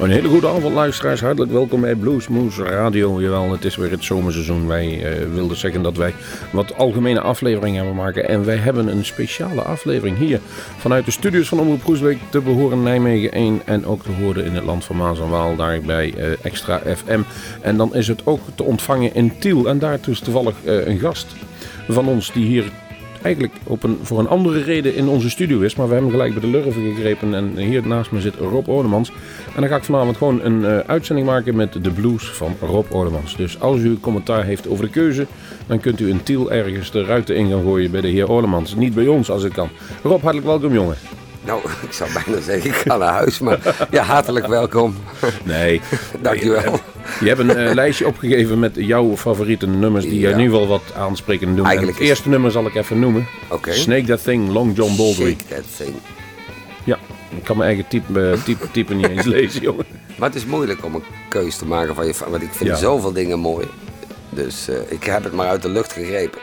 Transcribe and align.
Een 0.00 0.10
hele 0.10 0.28
goede 0.28 0.48
avond 0.48 0.74
luisteraars, 0.74 1.20
hartelijk 1.20 1.52
welkom 1.52 1.80
bij 1.80 1.94
Bluesmoose 1.94 2.62
Radio. 2.62 3.20
Jawel, 3.20 3.52
het 3.52 3.64
is 3.64 3.76
weer 3.76 3.90
het 3.90 4.04
zomerseizoen. 4.04 4.66
Wij 4.66 5.18
uh, 5.20 5.32
wilden 5.32 5.56
zeggen 5.56 5.82
dat 5.82 5.96
wij 5.96 6.14
wat 6.52 6.76
algemene 6.76 7.20
afleveringen 7.20 7.76
hebben 7.76 7.94
maken. 7.94 8.28
En 8.28 8.44
wij 8.44 8.56
hebben 8.56 8.88
een 8.88 9.04
speciale 9.04 9.62
aflevering 9.62 10.18
hier 10.18 10.40
vanuit 10.76 11.04
de 11.04 11.10
studios 11.10 11.48
van 11.48 11.60
Omroep 11.60 11.82
Groesbeek 11.82 12.18
te 12.30 12.40
behoren 12.40 12.82
Nijmegen 12.82 13.32
1. 13.32 13.62
En 13.64 13.86
ook 13.86 14.02
te 14.02 14.12
horen 14.12 14.44
in 14.44 14.54
het 14.54 14.64
land 14.64 14.84
van 14.84 14.96
Maas 14.96 15.20
en 15.20 15.28
Waal, 15.28 15.56
daar 15.56 15.80
bij 15.80 16.14
uh, 16.16 16.44
Extra 16.44 16.80
FM. 16.96 17.20
En 17.60 17.76
dan 17.76 17.94
is 17.94 18.08
het 18.08 18.26
ook 18.26 18.40
te 18.54 18.62
ontvangen 18.62 19.14
in 19.14 19.38
Tiel. 19.38 19.68
En 19.68 19.78
daartoe 19.78 20.12
is 20.12 20.20
toevallig 20.20 20.54
uh, 20.64 20.86
een 20.86 20.98
gast 20.98 21.26
van 21.88 22.08
ons 22.08 22.32
die 22.32 22.44
hier 22.44 22.64
eigenlijk 23.26 23.54
op 23.64 23.82
een, 23.82 23.98
voor 24.02 24.18
een 24.18 24.28
andere 24.28 24.62
reden 24.62 24.94
in 24.94 25.08
onze 25.08 25.30
studio 25.30 25.60
is. 25.60 25.74
Maar 25.74 25.86
we 25.86 25.92
hebben 25.92 26.10
gelijk 26.10 26.32
bij 26.32 26.40
de 26.40 26.46
lurven 26.46 26.94
gegrepen. 26.94 27.34
En 27.34 27.56
hier 27.56 27.86
naast 27.86 28.10
me 28.10 28.20
zit 28.20 28.34
Rob 28.34 28.68
Ordemans. 28.68 29.08
En 29.54 29.60
dan 29.60 29.68
ga 29.68 29.76
ik 29.76 29.84
vanavond 29.84 30.16
gewoon 30.16 30.42
een 30.42 30.60
uh, 30.60 30.78
uitzending 30.78 31.26
maken 31.26 31.56
met 31.56 31.84
de 31.84 31.90
blues 31.90 32.30
van 32.30 32.56
Rob 32.60 32.92
Ordemans. 32.92 33.36
Dus 33.36 33.60
als 33.60 33.80
u 33.80 33.98
commentaar 34.00 34.44
heeft 34.44 34.68
over 34.68 34.84
de 34.84 34.90
keuze, 34.90 35.26
dan 35.66 35.80
kunt 35.80 36.00
u 36.00 36.10
een 36.10 36.22
tiel 36.22 36.52
ergens 36.52 36.90
de 36.90 37.04
ruiten 37.04 37.36
in 37.36 37.50
gaan 37.50 37.62
gooien 37.62 37.90
bij 37.90 38.00
de 38.00 38.08
heer 38.08 38.30
Ordemans. 38.30 38.74
Niet 38.74 38.94
bij 38.94 39.06
ons 39.06 39.30
als 39.30 39.42
het 39.42 39.52
kan. 39.52 39.68
Rob, 40.02 40.22
hartelijk 40.22 40.46
welkom 40.46 40.72
jongen. 40.72 40.96
Nou, 41.46 41.60
ik 41.88 41.92
zou 41.92 42.10
bijna 42.12 42.40
zeggen, 42.40 42.70
ik 42.70 42.76
ga 42.76 42.96
naar 42.96 43.12
huis, 43.12 43.38
maar 43.38 43.86
ja, 43.90 44.02
hartelijk 44.02 44.46
welkom. 44.46 44.96
Nee. 45.44 45.80
Dankjewel. 46.22 46.80
Je 47.20 47.28
hebt 47.28 47.40
een 47.40 47.58
uh, 47.58 47.74
lijstje 47.74 48.06
opgegeven 48.06 48.58
met 48.58 48.72
jouw 48.74 49.16
favoriete 49.16 49.66
nummers 49.66 50.04
die 50.04 50.20
ja. 50.20 50.28
je 50.28 50.34
nu 50.34 50.50
wel 50.50 50.66
wat 50.66 50.82
aansprekend 50.96 51.56
doen. 51.56 51.66
Eigenlijk 51.66 51.98
het 51.98 52.08
eerste 52.08 52.28
nummer 52.28 52.50
zal 52.50 52.66
ik 52.66 52.74
even 52.74 52.98
noemen. 52.98 53.26
Okay. 53.48 53.74
Snake 53.74 54.04
That 54.04 54.22
Thing, 54.22 54.48
Long 54.48 54.76
John 54.76 54.96
Baldry. 54.96 55.36
Shake 55.38 55.54
That 55.54 55.76
Thing. 55.76 55.94
Ja, 56.84 56.98
ik 57.36 57.44
kan 57.44 57.56
mijn 57.56 57.68
eigen 57.68 57.88
type, 57.88 58.38
type, 58.44 58.70
type 58.70 58.94
niet 58.94 59.08
eens 59.08 59.24
lezen, 59.24 59.62
jongen. 59.62 59.84
Maar 60.18 60.28
het 60.28 60.38
is 60.38 60.46
moeilijk 60.46 60.84
om 60.84 60.94
een 60.94 61.02
keuze 61.28 61.58
te 61.58 61.66
maken 61.66 61.94
van 61.94 62.06
je 62.06 62.14
want 62.28 62.42
ik 62.42 62.52
vind 62.52 62.70
ja. 62.70 62.76
zoveel 62.76 63.12
dingen 63.12 63.38
mooi. 63.38 63.66
Dus 64.30 64.68
uh, 64.68 64.76
ik 64.88 65.04
heb 65.04 65.24
het 65.24 65.32
maar 65.32 65.48
uit 65.48 65.62
de 65.62 65.68
lucht 65.68 65.92
gegrepen. 65.92 66.40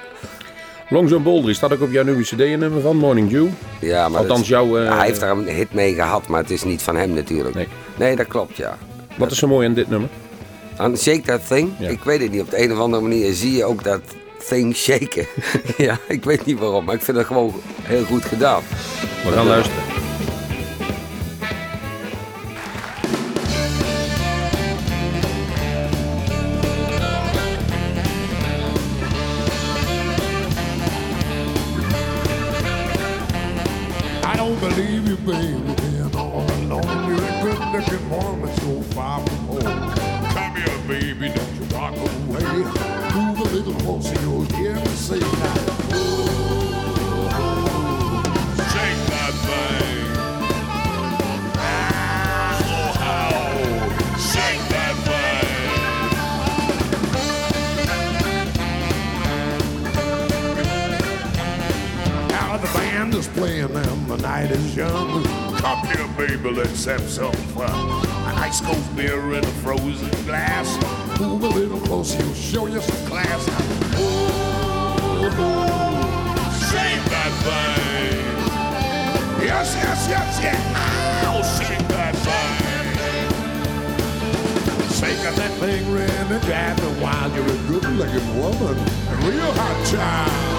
Long 0.94 1.10
John 1.10 1.24
Baldry 1.24 1.54
staat 1.54 1.74
ook 1.74 1.82
op 1.82 1.92
jouw 1.92 2.04
nieuwe 2.04 2.24
CD-nummer 2.24 2.82
van 2.82 2.98
Morning 2.98 3.30
Dew. 3.30 3.48
Ja, 3.80 4.10
maar 4.10 4.20
Althans, 4.20 4.48
jouw, 4.48 4.80
uh... 4.80 4.98
hij 4.98 5.06
heeft 5.06 5.20
daar 5.20 5.32
een 5.32 5.48
hit 5.48 5.74
mee 5.74 5.94
gehad, 5.94 6.28
maar 6.28 6.42
het 6.42 6.52
is 6.52 6.64
niet 6.64 6.82
van 6.82 6.96
hem 6.96 7.14
natuurlijk. 7.14 7.56
Nee, 7.56 7.68
nee 7.98 8.16
dat 8.16 8.28
klopt, 8.28 8.58
ja. 8.58 8.78
Wat 9.08 9.18
dat... 9.18 9.32
is 9.32 9.38
zo 9.38 9.48
mooi 9.48 9.68
aan 9.68 9.74
dit 9.74 9.90
nummer? 9.90 10.10
Aan 10.78 10.98
Shake 10.98 11.22
That 11.22 11.48
Thing? 11.48 11.72
Ja. 11.80 11.90
Ik 11.90 12.04
weet 12.04 12.22
het 12.22 12.32
niet. 12.32 12.42
Op 12.42 12.50
de 12.50 12.64
een 12.64 12.72
of 12.72 12.80
andere 12.80 13.04
manier 13.04 13.34
zie 13.34 13.52
je 13.52 13.66
ook 13.66 13.84
dat 13.84 14.02
thing 14.48 14.76
shaken. 14.76 15.26
ja, 15.78 15.98
ik 16.08 16.24
weet 16.24 16.46
niet 16.46 16.60
waarom, 16.60 16.86
maar 16.86 16.96
ik 16.96 17.02
vind 17.02 17.18
het 17.18 17.26
gewoon 17.26 17.54
heel 17.82 18.04
goed 18.04 18.26
gedaan. 18.26 18.62
We 19.24 19.32
gaan 19.32 19.48
luisteren. 19.48 20.13
Baby, 35.54 35.74
being 35.82 36.16
all 36.16 36.42
alone. 36.42 37.08
You're 37.08 37.18
a 37.18 37.42
good 37.44 37.60
looking 37.74 38.10
woman 38.10 38.56
so 38.58 38.82
far 38.94 39.26
from 39.26 39.38
home. 39.48 39.94
Come 40.34 40.56
here, 40.56 40.80
baby, 40.88 41.28
don't 41.30 41.54
you 41.56 41.66
walk 41.76 41.96
away. 41.96 42.44
Move 43.14 43.40
a 43.40 43.44
little 43.56 43.74
closer, 43.76 44.22
you'll 44.22 44.46
hear 44.56 44.76
me 44.76 44.86
say 44.88 45.20
now. 45.20 45.28
Shake 48.72 49.02
that 49.12 49.34
thing. 49.46 50.08
Oh? 52.66 52.94
Shake 54.18 54.66
that 54.70 54.96
thing. 55.06 55.50
The 62.54 62.70
band 62.80 63.14
is 63.16 63.28
playing 63.30 63.76
and 63.76 64.08
the 64.08 64.18
night 64.18 64.52
is 64.52 64.76
young. 64.76 65.33
Come 65.64 65.80
here, 65.88 66.08
baby, 66.18 66.52
let's 66.52 66.84
have 66.84 67.10
some 67.10 67.32
fun. 67.56 67.72
An 67.72 68.38
ice 68.38 68.60
cold 68.60 68.84
beer 68.98 69.36
in 69.36 69.46
a 69.46 69.54
frozen 69.64 70.10
glass. 70.26 70.68
Move 71.22 71.42
a 71.42 71.48
little 71.48 71.80
closer, 71.80 72.22
you'll 72.22 72.34
show 72.34 72.68
you 72.68 72.82
some 72.82 73.08
class. 73.08 73.48
Oh, 73.96 75.30
shake 76.70 77.06
that 77.06 77.32
thing. 77.46 78.26
Yes, 79.48 79.74
yes, 79.76 80.06
yes, 80.10 80.40
yes. 80.44 80.60
Ow, 81.24 81.42
shake 81.58 81.88
that 81.88 82.14
thing. 82.14 82.60
Shake 85.00 85.22
that 85.24 85.52
thing, 85.62 85.90
really 85.94 86.40
driving 86.46 87.00
wild. 87.00 87.34
You're 87.34 87.46
a 87.46 87.58
good-looking 87.70 88.38
woman, 88.38 88.78
a 88.78 89.16
real 89.26 89.54
hot 89.54 89.86
child. 89.90 90.53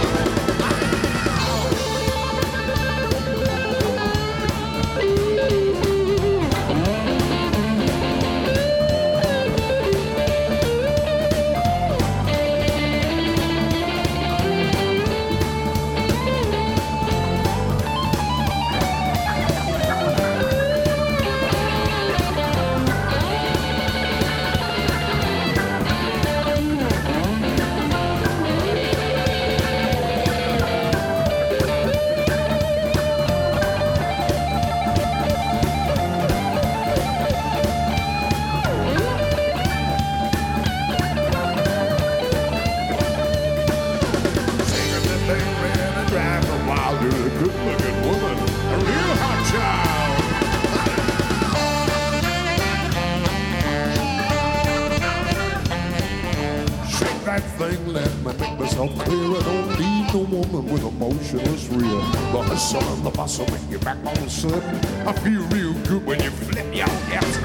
that 57.40 57.50
thing 57.58 57.92
left 57.92 58.16
me. 58.18 58.32
Make 58.32 58.58
myself 58.58 58.90
clear. 59.00 59.36
I 59.36 59.42
don't 59.42 59.78
need 59.78 60.14
no 60.14 60.20
woman 60.20 60.72
with 60.72 60.84
emotion 60.84 61.38
that's 61.38 61.68
real. 61.68 62.00
The 62.32 62.42
hustle 62.42 62.82
and 62.94 63.04
the 63.04 63.10
bustle 63.10 63.46
make 63.50 63.70
your 63.70 63.80
backbone 63.80 64.28
slip. 64.28 64.62
I 65.06 65.12
feel 65.12 65.42
real 65.48 65.72
good 65.84 66.06
when 66.06 66.22
you 66.22 66.30
flip 66.30 66.66
your 66.74 66.88
hips. 67.10 67.36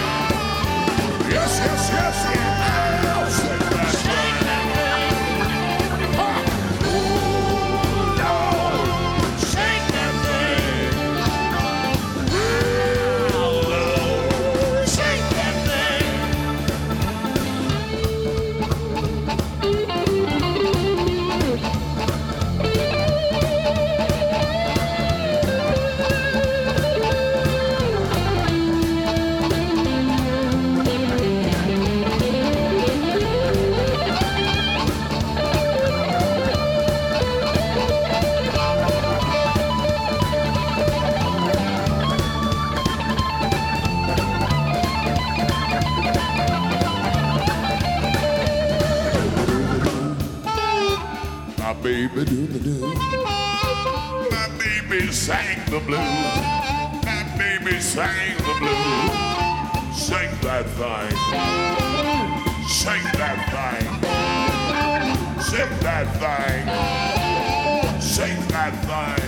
Yes, 1.32 1.60
yes, 1.60 1.90
yes, 1.92 2.36
yes. 2.36 2.39
Do. 52.70 52.94
My 54.32 54.48
baby 54.58 55.12
sang 55.12 55.60
the 55.66 55.80
blues. 55.80 56.00
My 57.06 57.24
baby 57.38 57.80
sang 57.80 58.38
the 58.38 58.54
blues. 58.60 59.12
Sing 59.98 60.32
that 60.46 60.66
thing. 60.78 61.12
Sing 62.68 63.04
that 63.20 63.40
thing. 63.54 63.86
Sing 65.50 65.72
that 65.86 66.08
thing. 66.22 66.62
Sing 68.02 68.40
that 68.50 68.74
thing. 68.86 69.19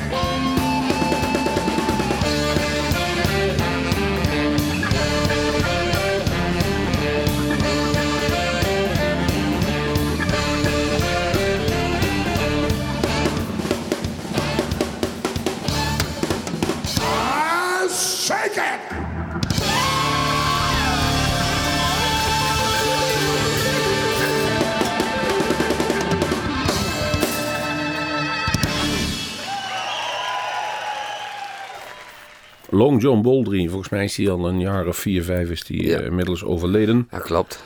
Long 32.81 33.01
John 33.01 33.22
Baldry, 33.22 33.68
volgens 33.68 33.89
mij 33.89 34.04
is 34.04 34.18
hij 34.18 34.30
al 34.30 34.48
een 34.48 34.60
jaar 34.60 34.88
of 34.88 34.98
vier, 34.98 35.24
vijf 35.24 35.50
is 35.50 35.63
die 35.63 35.88
Ja. 35.88 36.00
eh, 36.00 36.06
inmiddels 36.06 36.44
overleden. 36.44 37.07
Dat 37.12 37.22
klopt. 37.22 37.63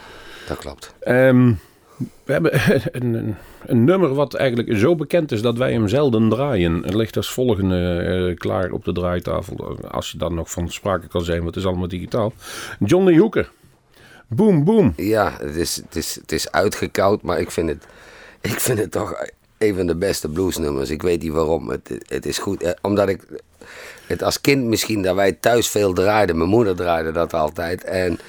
Dat 0.47 0.57
klopt. 0.57 0.93
Ehm, 0.99 1.53
we 2.23 2.31
hebben 2.33 2.51
een, 2.91 3.13
een, 3.13 3.35
een 3.65 3.83
nummer 3.83 4.13
wat 4.13 4.33
eigenlijk 4.33 4.77
zo 4.77 4.95
bekend 4.95 5.31
is 5.31 5.41
dat 5.41 5.57
wij 5.57 5.71
hem 5.71 5.87
zelden 5.87 6.29
draaien. 6.29 6.83
Het 6.83 6.93
ligt 6.93 7.17
als 7.17 7.31
volgende 7.31 7.97
eh, 8.29 8.35
klaar 8.37 8.71
op 8.71 8.85
de 8.85 8.91
draaitafel. 8.91 9.77
Als 9.91 10.11
je 10.11 10.17
dan 10.17 10.33
nog 10.35 10.51
van 10.51 10.69
sprake 10.71 11.07
kan 11.07 11.23
zijn, 11.23 11.41
want 11.41 11.55
het 11.55 11.63
is 11.63 11.69
allemaal 11.69 11.87
digitaal. 11.87 12.33
John 12.79 13.05
Lee 13.05 13.19
Hooker. 13.19 13.51
Boom, 14.27 14.63
boom. 14.63 14.93
Ja, 14.95 15.35
het 15.39 15.55
is, 15.55 15.75
het 15.75 15.95
is, 15.95 16.15
het 16.15 16.31
is 16.31 16.51
uitgekoud, 16.51 17.21
maar 17.21 17.39
ik 17.39 17.51
vind 17.51 17.69
het, 17.69 17.85
ik 18.41 18.59
vind 18.59 18.79
het 18.79 18.91
toch 18.91 19.25
een 19.57 19.75
van 19.75 19.87
de 19.87 19.95
beste 19.95 20.29
bluesnummers. 20.29 20.89
Ik 20.89 21.01
weet 21.01 21.21
niet 21.21 21.31
waarom. 21.31 21.69
Het, 21.69 21.97
het 22.07 22.25
is 22.25 22.37
goed. 22.37 22.63
Eh, 22.63 22.71
Omdat 22.81 23.09
ik 23.09 23.25
het 24.07 24.23
als 24.23 24.41
kind 24.41 24.63
misschien, 24.63 25.01
dat 25.01 25.15
wij 25.15 25.31
thuis 25.31 25.67
veel 25.67 25.93
draaiden. 25.93 26.37
Mijn 26.37 26.49
moeder 26.49 26.75
draaide 26.75 27.11
dat 27.11 27.33
altijd. 27.33 27.83
En 27.83 28.19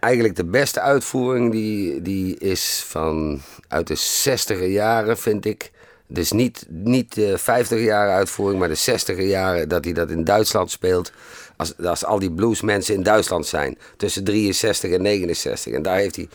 eigenlijk 0.00 0.36
de 0.36 0.44
beste 0.44 0.80
uitvoering 0.80 1.52
die, 1.52 2.02
die 2.02 2.38
is 2.38 2.84
van 2.86 3.40
uit 3.68 3.86
de 3.86 3.94
60 3.94 4.66
jaren, 4.66 5.18
vind 5.18 5.44
ik. 5.44 5.70
Dus 6.06 6.32
niet, 6.32 6.66
niet 6.68 7.14
de 7.14 7.38
50 7.38 7.80
jaar 7.80 8.10
uitvoering, 8.10 8.58
maar 8.58 8.68
de 8.68 8.74
60 8.74 9.20
jaren 9.20 9.68
dat 9.68 9.84
hij 9.84 9.92
dat 9.92 10.10
in 10.10 10.24
Duitsland 10.24 10.70
speelt. 10.70 11.12
Als, 11.56 11.76
als 11.76 12.04
al 12.04 12.18
die 12.18 12.32
bluesmensen 12.32 12.94
in 12.94 13.02
Duitsland 13.02 13.46
zijn. 13.46 13.78
Tussen 13.96 14.24
63 14.24 14.90
en 14.90 15.02
69. 15.02 15.72
En 15.72 15.82
daar 15.82 15.96
heeft 15.96 16.16
hij, 16.16 16.28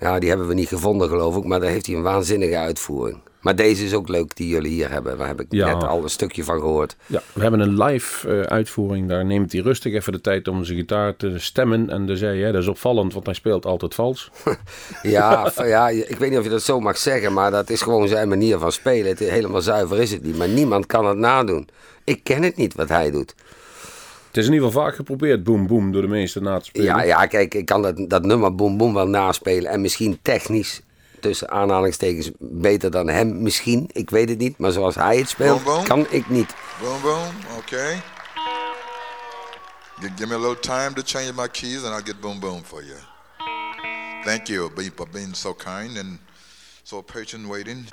ja, 0.00 0.18
die 0.18 0.28
hebben 0.28 0.48
we 0.48 0.54
niet 0.54 0.68
gevonden 0.68 1.08
geloof 1.08 1.36
ik, 1.36 1.44
maar 1.44 1.60
daar 1.60 1.70
heeft 1.70 1.86
hij 1.86 1.94
een 1.94 2.02
waanzinnige 2.02 2.56
uitvoering. 2.56 3.20
Maar 3.42 3.56
deze 3.56 3.84
is 3.84 3.94
ook 3.94 4.08
leuk 4.08 4.36
die 4.36 4.48
jullie 4.48 4.70
hier 4.70 4.90
hebben. 4.90 5.18
Daar 5.18 5.26
heb 5.26 5.40
ik 5.40 5.46
Ja. 5.48 5.74
net 5.74 5.84
al 5.88 6.02
een 6.02 6.10
stukje 6.10 6.44
van 6.44 6.58
gehoord. 6.60 6.96
Ja, 7.06 7.22
we 7.32 7.40
hebben 7.42 7.60
een 7.60 7.82
live 7.82 8.28
eh, 8.28 8.40
uitvoering. 8.40 9.08
Daar 9.08 9.24
neemt 9.24 9.52
hij 9.52 9.60
rustig 9.60 9.92
even 9.94 10.12
de 10.12 10.20
tijd 10.20 10.48
om 10.48 10.64
zijn 10.64 10.78
gitaar 10.78 11.16
te 11.16 11.38
stemmen. 11.38 11.90
En 11.90 12.06
dan 12.06 12.16
zei 12.16 12.42
hij, 12.42 12.52
dat 12.52 12.62
is 12.62 12.68
opvallend, 12.68 13.12
want 13.12 13.26
hij 13.26 13.34
speelt 13.34 13.66
altijd 13.66 13.94
vals. 13.94 14.30
Ja, 15.02 15.52
ja, 15.56 15.88
ik 15.88 16.16
weet 16.18 16.30
niet 16.30 16.38
of 16.38 16.44
je 16.44 16.50
dat 16.50 16.62
zo 16.62 16.80
mag 16.80 16.98
zeggen, 16.98 17.32
maar 17.32 17.50
dat 17.50 17.70
is 17.70 17.82
gewoon 17.82 18.08
zijn 18.08 18.28
manier 18.28 18.58
van 18.58 18.72
spelen. 18.72 19.06
Het, 19.08 19.18
helemaal 19.18 19.60
zuiver 19.62 20.00
is 20.00 20.10
het 20.10 20.22
niet, 20.22 20.36
maar 20.36 20.48
niemand 20.48 20.86
kan 20.86 21.06
het 21.06 21.18
nadoen. 21.18 21.68
Ik 22.04 22.24
ken 22.24 22.42
het 22.42 22.56
niet 22.56 22.74
wat 22.74 22.88
hij 22.88 23.10
doet. 23.10 23.34
Het 24.26 24.36
is 24.40 24.46
in 24.46 24.52
ieder 24.52 24.66
geval 24.68 24.82
vaak 24.84 24.94
geprobeerd, 24.94 25.44
boom, 25.44 25.66
boom, 25.66 25.92
door 25.92 26.02
de 26.02 26.08
meesten 26.08 26.42
na 26.42 26.58
te 26.58 26.64
spelen. 26.64 26.86
Ja, 26.86 27.02
ja 27.02 27.26
kijk, 27.26 27.54
ik 27.54 27.66
kan 27.66 27.82
dat, 27.82 28.04
dat 28.08 28.24
nummer 28.24 28.54
Boom 28.54 28.76
Boom 28.76 28.94
wel 28.94 29.06
naspelen. 29.06 29.70
En 29.70 29.80
misschien 29.80 30.18
technisch, 30.22 30.80
tussen 31.22 31.50
aanhalingstekens, 31.50 32.30
beter 32.38 32.90
dan 32.90 33.08
hem 33.08 33.42
misschien. 33.42 33.88
Ik 33.92 34.10
weet 34.10 34.28
het 34.28 34.38
niet, 34.38 34.58
maar 34.58 34.72
zoals 34.72 34.94
hij 34.94 35.16
het 35.16 35.28
speelt, 35.28 35.64
Boom 35.64 35.74
Boom? 35.74 35.84
kan 35.84 36.06
ik 36.10 36.28
niet. 36.30 36.54
Boom, 36.80 37.00
boom. 37.02 37.34
Okay. 37.58 38.02
Gi- 40.00 40.10
give 40.16 40.26
me 40.26 40.34
a 40.34 40.38
little 40.38 40.58
time 40.60 40.92
to 40.94 41.02
change 41.04 41.32
my 41.36 41.48
keys, 41.48 41.82
and 41.84 41.94
I'll 41.94 42.04
get 42.04 42.20
boom, 42.20 42.40
boom 42.40 42.62
for 42.64 42.82
you. 42.84 42.96
Thank 44.24 44.46
you 44.46 44.70
for 44.96 45.06
being 45.12 45.34
so 45.36 45.54
kind 45.54 45.98
and 45.98 46.18
so 46.82 47.02
patient 47.02 47.46
waiting. 47.48 47.86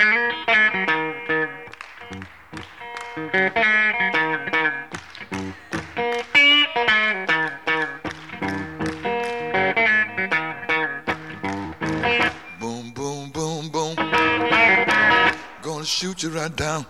Gonna 16.19 16.33
you 16.33 16.39
right 16.41 16.55
down, 16.55 16.85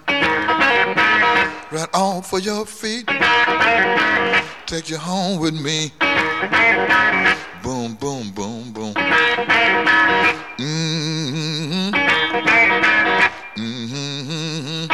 right 1.72 1.90
off 1.94 2.34
of 2.34 2.44
your 2.44 2.66
feet. 2.66 3.06
Take 4.66 4.90
you 4.90 4.98
home 4.98 5.40
with 5.40 5.54
me. 5.54 5.92
Boom, 7.62 7.94
boom, 7.94 8.32
boom, 8.32 8.72
boom. 8.74 8.94
Mm-hmm. 10.58 11.94
Mm-hmm. 13.56 14.88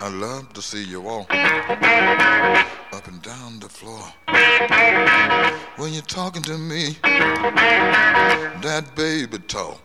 I 0.00 0.08
love 0.08 0.50
to 0.54 0.62
see 0.62 0.84
you 0.84 1.02
walk 1.02 1.30
up 1.32 3.06
and 3.08 3.20
down 3.20 3.60
the 3.60 3.68
floor. 3.68 4.10
When 5.76 5.92
you're 5.92 6.02
talking 6.02 6.42
to 6.44 6.56
me, 6.56 6.96
that 8.62 8.84
baby 8.94 9.38
talk. 9.40 9.82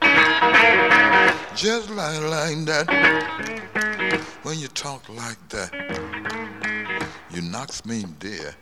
Just 1.55 1.89
like, 1.89 2.21
like 2.21 2.65
that. 2.65 2.85
When 4.43 4.59
you 4.59 4.67
talk 4.67 5.07
like 5.07 5.37
that, 5.49 5.71
you 7.31 7.41
knocks 7.41 7.85
me 7.85 8.03
dead. 8.19 8.55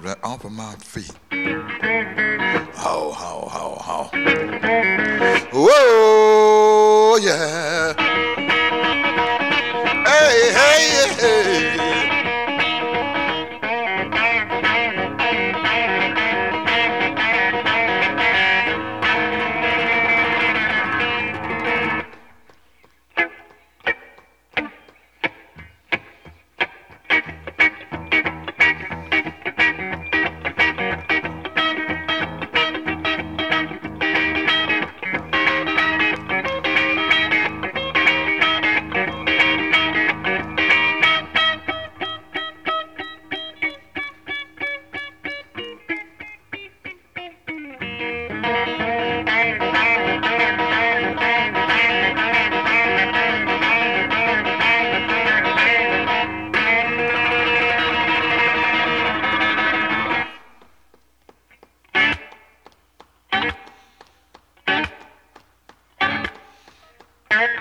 Right 0.00 0.16
off 0.22 0.44
of 0.44 0.52
my 0.52 0.72
feet. 0.76 1.10
How, 2.76 3.10
how, 3.10 3.48
how, 3.50 3.76
how. 3.82 4.10
Whoa, 5.52 7.16
yeah. 7.20 7.61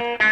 Bye. 0.01 0.30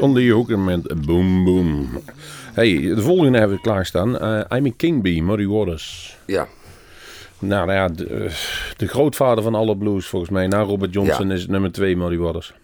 John 0.00 0.12
Lee 0.12 0.32
Hooker 0.32 0.58
met 0.58 1.04
Boom 1.06 1.44
Boom. 1.44 1.88
Hey, 2.52 2.80
de 2.94 3.02
volgende 3.02 3.38
hebben 3.38 3.56
we 3.56 3.62
klaarstaan. 3.62 4.14
Uh, 4.14 4.58
I'm 4.58 4.66
a 4.66 4.70
King 4.76 5.02
Bee, 5.02 5.22
Muddy 5.22 5.46
Waters. 5.46 6.16
Ja. 6.26 6.48
Nou 7.38 7.72
ja, 7.72 7.88
de, 7.88 8.30
de 8.76 8.88
grootvader 8.88 9.42
van 9.42 9.54
alle 9.54 9.76
blues 9.76 10.06
volgens 10.06 10.30
mij. 10.30 10.46
Na 10.46 10.60
Robert 10.60 10.92
Johnson 10.92 11.30
is 11.30 11.40
het 11.40 11.50
nummer 11.50 11.72
2 11.72 11.96
Muddy 11.96 12.16
Waters. 12.16 12.54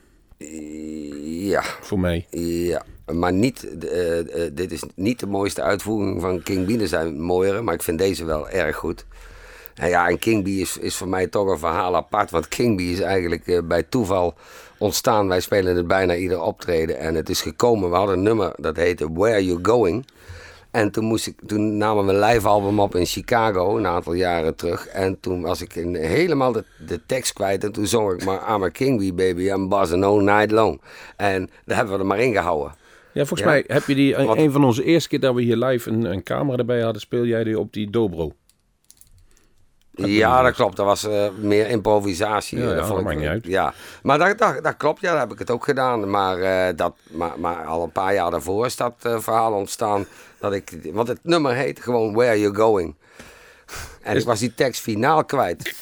Ja. 1.25 1.63
Voor 1.63 2.01
mij. 2.01 2.27
Ja. 2.31 2.83
Maar 3.13 3.33
niet, 3.33 3.79
eh, 3.85 4.19
eh, 4.19 4.51
dit 4.55 4.73
is 4.73 4.83
niet 4.95 5.21
de 5.21 5.27
mooiste 5.27 5.63
uitvoering 5.63 6.21
van 6.21 6.43
King 6.43 6.67
Bee. 6.67 6.81
Er 6.81 6.89
zijn 6.89 7.21
mooiere, 7.21 7.63
maar 7.63 7.75
ik 7.75 7.83
vind 7.83 7.99
deze 7.99 8.25
wel 8.25 8.49
erg 8.49 8.77
goed. 8.77 9.07
En 9.77 9.89
ja, 9.89 10.09
en 10.09 10.19
King 10.19 10.45
Bee 10.45 10.61
is, 10.61 10.79
is 10.79 10.97
voor 10.97 11.09
mij 11.09 11.27
toch 11.27 11.49
een 11.49 11.59
verhaal 11.59 11.97
apart. 11.97 12.31
Want 12.31 12.49
King 12.49 12.77
Bee 12.77 12.91
is 12.91 13.01
eigenlijk 13.01 13.47
eh, 13.47 13.59
bij 13.65 13.83
toeval 13.83 14.35
ontstaan. 14.79 15.29
Wij 15.29 15.41
spelen 15.41 15.77
het 15.77 15.87
bijna 15.87 16.15
ieder 16.15 16.41
optreden. 16.41 16.99
En 16.99 17.15
het 17.15 17.29
is 17.29 17.41
gekomen, 17.41 17.91
we 17.91 17.97
hadden 17.97 18.17
een 18.17 18.23
nummer 18.23 18.53
dat 18.57 18.77
heette 18.77 19.13
Where 19.13 19.45
You 19.45 19.59
Going. 19.63 20.07
En 20.71 20.91
toen, 20.91 21.05
moest 21.05 21.27
ik, 21.27 21.35
toen 21.47 21.77
namen 21.77 22.07
we 22.07 22.13
een 22.13 22.21
live 22.21 22.49
album 22.49 22.81
op 22.81 22.95
in 22.95 23.07
Chicago, 23.07 23.77
een 23.77 23.87
aantal 23.87 24.13
jaren 24.13 24.57
terug. 24.57 24.87
En 24.87 25.21
toen 25.21 25.43
was 25.43 25.63
ik 25.63 25.75
in, 25.75 25.95
helemaal 25.95 26.53
de, 26.53 26.65
de 26.87 27.01
tekst 27.07 27.33
kwijt. 27.33 27.65
En 27.65 27.73
toen 27.73 27.87
zong 27.87 28.13
ik 28.13 28.25
maar 28.25 28.55
I'm 28.55 28.63
a 28.63 28.69
King 28.69 28.99
Bee, 28.99 29.13
baby, 29.13 29.43
I'm 29.43 29.69
buzzing 29.69 30.05
all 30.05 30.23
night 30.23 30.51
long. 30.51 30.81
En 31.17 31.51
daar 31.65 31.77
hebben 31.77 31.95
we 31.95 32.01
er 32.01 32.07
maar 32.07 32.21
in 32.21 32.33
gehouden. 32.33 32.75
Ja, 33.13 33.25
volgens 33.25 33.49
mij 33.49 33.65
heb 33.67 33.87
je 33.87 33.95
die, 33.95 34.15
een, 34.15 34.39
een 34.39 34.53
van 34.53 34.65
onze 34.65 34.85
eerste 34.85 35.09
keer 35.09 35.21
dat 35.21 35.35
we 35.35 35.43
hier 35.43 35.57
live 35.57 35.91
een, 35.91 36.05
een 36.05 36.23
camera 36.23 36.57
erbij 36.57 36.81
hadden, 36.81 37.01
speel 37.01 37.25
jij 37.25 37.45
die 37.45 37.59
op 37.59 37.73
die 37.73 37.91
dobro. 37.91 38.33
Ja, 39.97 40.43
dat 40.43 40.55
klopt. 40.55 40.77
Dat 40.77 40.87
was 40.87 41.05
uh, 41.05 41.27
meer 41.41 41.69
improvisatie. 41.69 42.59
Ja, 42.59 42.71
eh, 42.71 42.77
ja, 42.77 42.85
vond 42.85 42.95
dat 42.95 43.05
maakt 43.05 43.19
niet 43.19 43.29
uit. 43.29 43.47
Ja, 43.47 43.75
maar 44.03 44.19
dat, 44.19 44.39
dat, 44.39 44.65
dat 44.65 44.77
klopt. 44.77 45.01
Ja, 45.01 45.11
dat 45.11 45.21
heb 45.21 45.33
ik 45.33 45.39
het 45.39 45.51
ook 45.51 45.65
gedaan. 45.65 46.11
Maar, 46.11 46.39
eh, 46.39 46.77
dat, 46.77 46.95
maar, 47.11 47.33
maar 47.39 47.65
al 47.65 47.83
een 47.83 47.93
paar 47.93 48.15
jaar 48.15 48.31
daarvoor 48.31 48.67
is 48.67 48.77
dat 48.77 48.95
eh, 49.03 49.19
verhaal 49.19 49.53
ontstaan. 49.53 50.07
Dat 50.41 50.53
ik, 50.53 50.79
want 50.93 51.09
het 51.09 51.19
nummer 51.23 51.55
heet 51.55 51.81
gewoon 51.81 52.15
Where 52.15 52.41
You 52.41 52.55
Going. 52.55 52.95
En 54.03 54.17
ik 54.17 54.25
was 54.25 54.39
die 54.39 54.55
tekst 54.55 54.81
finaal 54.81 55.25
kwijt. 55.25 55.75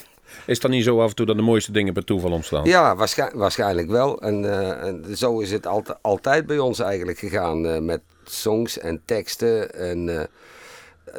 Is 0.46 0.60
dat 0.60 0.70
niet 0.70 0.84
zo 0.84 1.00
af 1.00 1.08
en 1.08 1.14
toe 1.14 1.26
dat 1.26 1.36
de 1.36 1.42
mooiste 1.42 1.72
dingen 1.72 1.92
per 1.92 2.04
toeval 2.04 2.32
ontstaan? 2.32 2.64
Ja, 2.64 2.96
waarschijn- 2.96 3.30
waarschijnlijk 3.34 3.90
wel. 3.90 4.20
En, 4.20 4.44
eh, 4.44 4.86
en 4.86 5.16
zo 5.16 5.38
is 5.40 5.50
het 5.50 5.66
altijd, 5.66 5.98
altijd 6.02 6.46
bij 6.46 6.58
ons 6.58 6.78
eigenlijk 6.78 7.18
gegaan. 7.18 7.66
eh, 7.66 7.78
met 7.78 8.00
songs 8.24 8.78
en 8.78 9.02
teksten. 9.04 9.74
En 9.74 10.18
eh, 10.20 10.24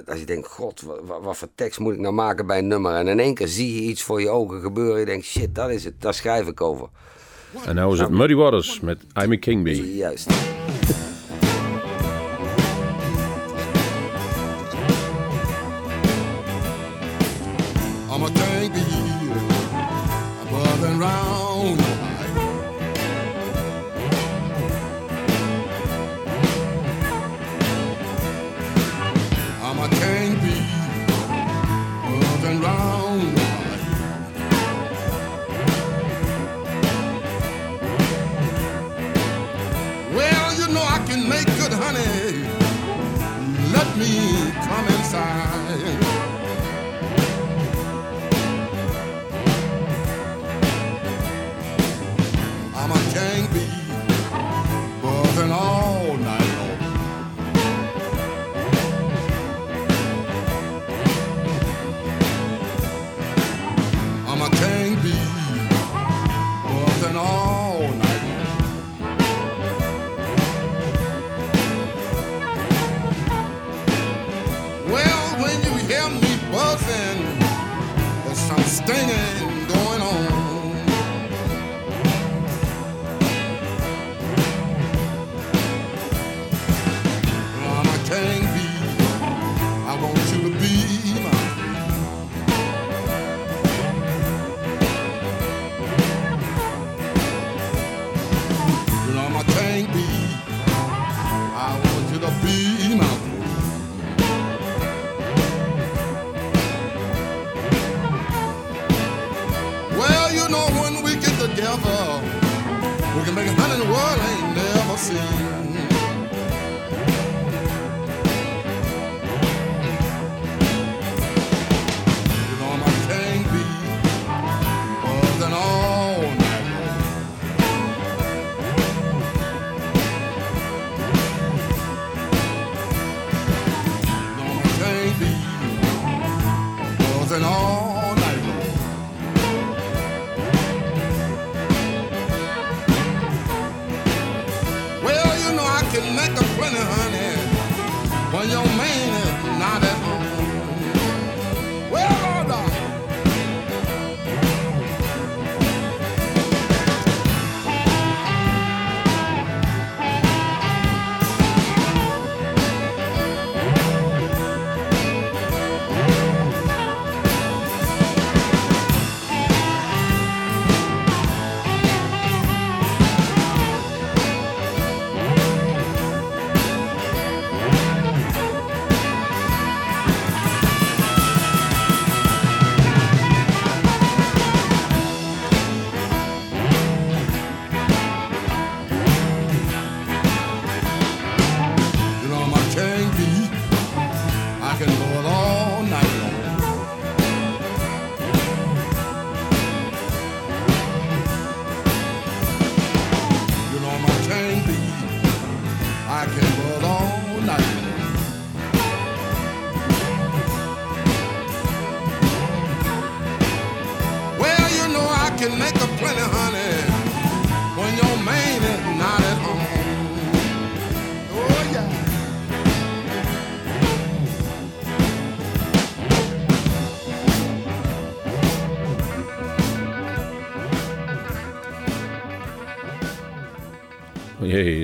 als 0.08 0.20
je 0.20 0.26
denkt, 0.26 0.48
god, 0.48 0.82
wat, 0.82 1.22
wat, 1.22 1.38
voor 1.38 1.48
tekst 1.56 1.80
moet 1.80 1.94
ik 1.94 2.00
nou 2.00 2.14
maken 2.14 2.48
bij 2.48 2.58
een 2.58 2.68
nummer? 2.68 2.96
En 2.96 3.08
in 3.08 3.20
één 3.20 3.34
keer 3.34 3.48
zie 3.48 3.76
je 3.76 3.90
iets 3.90 4.04
voor 4.04 4.22
je 4.22 4.30
ogen 4.30 4.62
gebeuren. 4.62 5.00
Je 5.00 5.06
denkt, 5.06 5.26
shit, 5.26 5.56
dat 5.56 5.70
is 5.70 5.84
het. 5.84 6.02
Daar 6.02 6.14
schrijf 6.14 6.48
ik 6.48 6.62
over. 6.62 6.88
En 7.66 7.76
nou 7.76 7.94
is 7.94 8.00
het 8.00 8.10
Muddy 8.10 8.36
Waters 8.36 8.80
met 8.80 9.00
I'm 9.24 9.32
a 9.32 9.38
King 9.38 9.64
Bee. 9.64 9.96
Juist. 9.96 10.30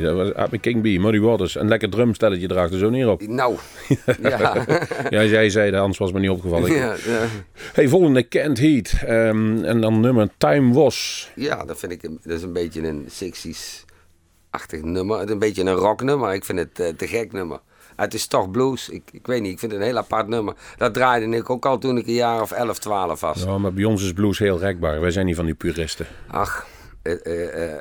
Jee, 0.01 0.13
dat 0.13 0.49
was 0.49 0.59
King 0.61 0.81
B, 0.81 1.01
Muddy 1.01 1.19
Waters. 1.19 1.55
Een 1.55 1.67
lekker 1.67 1.89
drumstelletje 1.89 2.47
draagt 2.47 2.73
er 2.73 2.79
zo 2.79 2.89
neer 2.89 3.09
op. 3.09 3.27
Nou, 3.27 3.55
ja. 4.21 4.65
Ja, 5.09 5.23
jij 5.23 5.49
zei 5.49 5.71
dat, 5.71 5.79
anders 5.79 5.97
was 5.97 6.11
me 6.11 6.19
niet 6.19 6.29
opgevallen. 6.29 6.71
Ja, 6.71 6.95
ja. 7.05 7.25
Hey, 7.73 7.87
volgende 7.87 8.27
Can't 8.27 8.59
Heat. 8.59 8.93
Ehm, 9.05 9.63
en 9.63 9.81
dan 9.81 9.99
nummer 9.99 10.29
Time 10.37 10.73
Was. 10.73 11.29
Ja, 11.35 11.65
dat 11.65 11.79
vind 11.79 11.91
ik 11.91 12.03
een, 12.03 12.19
dat 12.23 12.37
is 12.37 12.43
een 12.43 12.53
beetje 12.53 12.87
een 12.87 13.07
60s-achtig 13.07 14.81
nummer. 14.81 15.19
Het 15.19 15.27
is 15.27 15.33
een 15.33 15.39
beetje 15.39 15.63
een 15.63 15.73
rocknummer. 15.73 16.33
Ik 16.33 16.45
vind 16.45 16.59
het 16.59 16.79
eh, 16.79 16.87
te 16.87 17.07
gek 17.07 17.31
nummer. 17.31 17.59
Het 17.95 18.13
is 18.13 18.27
toch 18.27 18.51
blues. 18.51 18.89
Ik, 18.89 19.03
ik 19.11 19.27
weet 19.27 19.41
niet, 19.41 19.51
ik 19.51 19.59
vind 19.59 19.71
het 19.71 19.81
een 19.81 19.87
heel 19.87 19.97
apart 19.97 20.27
nummer. 20.27 20.53
Dat 20.77 20.93
draaide 20.93 21.35
ik 21.35 21.49
ook 21.49 21.65
al 21.65 21.77
toen 21.77 21.97
ik 21.97 22.07
een 22.07 22.13
jaar 22.13 22.41
of 22.41 22.51
11, 22.51 22.79
12 22.79 23.19
was. 23.19 23.43
Ja, 23.43 23.57
maar 23.57 23.73
bij 23.73 23.83
ons 23.83 24.03
is 24.03 24.13
blues 24.13 24.39
heel 24.39 24.59
rekbaar. 24.59 25.01
Wij 25.01 25.11
zijn 25.11 25.25
niet 25.25 25.35
van 25.35 25.45
die 25.45 25.53
puristen. 25.53 26.05
Ach, 26.27 26.67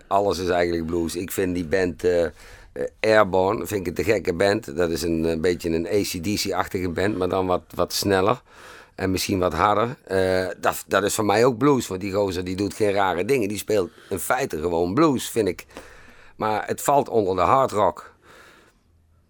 alles 0.06 0.38
is 0.38 0.48
eigenlijk 0.48 0.86
blues. 0.86 1.16
Ik 1.16 1.30
vind 1.30 1.54
die 1.54 1.64
band 1.64 2.04
eh, 2.04 2.24
eh, 2.72 2.84
Airborne, 3.00 3.66
vind 3.66 3.80
ik 3.80 3.86
een 3.86 4.04
te 4.04 4.12
gekke 4.12 4.34
band. 4.34 4.76
Dat 4.76 4.90
is 4.90 5.02
een, 5.02 5.24
eh, 5.24 5.40
beetje 5.40 5.70
een 5.70 5.86
ACDC-achtige 5.86 6.88
band, 6.88 7.16
maar 7.16 7.28
dan 7.28 7.46
wat, 7.46 7.62
wat 7.74 7.92
sneller. 7.92 8.42
En 8.94 9.10
misschien 9.10 9.38
wat 9.38 9.52
harder. 9.52 9.96
Eh, 10.04 10.46
dat, 10.60 10.84
dat 10.86 11.02
is 11.02 11.14
voor 11.14 11.24
mij 11.24 11.44
ook 11.44 11.58
blues. 11.58 11.86
Want 11.86 12.00
die 12.00 12.12
gozer 12.12 12.44
die 12.44 12.56
doet 12.56 12.74
geen 12.74 12.92
rare 12.92 13.24
dingen. 13.24 13.48
Die 13.48 13.58
speelt 13.58 13.90
in 14.08 14.18
feite 14.18 14.58
gewoon 14.58 14.94
blues, 14.94 15.28
vind 15.28 15.48
ik. 15.48 15.66
Maar 16.36 16.66
het 16.66 16.80
valt 16.80 17.08
onder 17.08 17.36
de 17.36 17.40
hard 17.40 17.70
rock. 17.70 18.14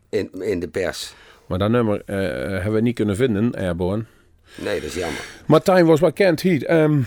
In, 0.09 0.31
in 0.43 0.61
de 0.61 0.69
pers. 0.69 1.15
Maar 1.47 1.59
dat 1.59 1.71
nummer 1.71 2.03
eh, 2.07 2.17
hebben 2.51 2.73
we 2.73 2.81
niet 2.81 2.95
kunnen 2.95 3.17
vinden, 3.17 3.55
Airborne. 3.55 4.05
Nee, 4.55 4.81
dat 4.81 4.89
is 4.89 4.95
jammer. 4.95 5.25
Maar 5.47 5.63
Time 5.63 5.85
Was 5.85 6.01
bij 6.01 6.13
Can't 6.13 6.43
Heat. 6.43 6.63
Ehm 6.63 7.03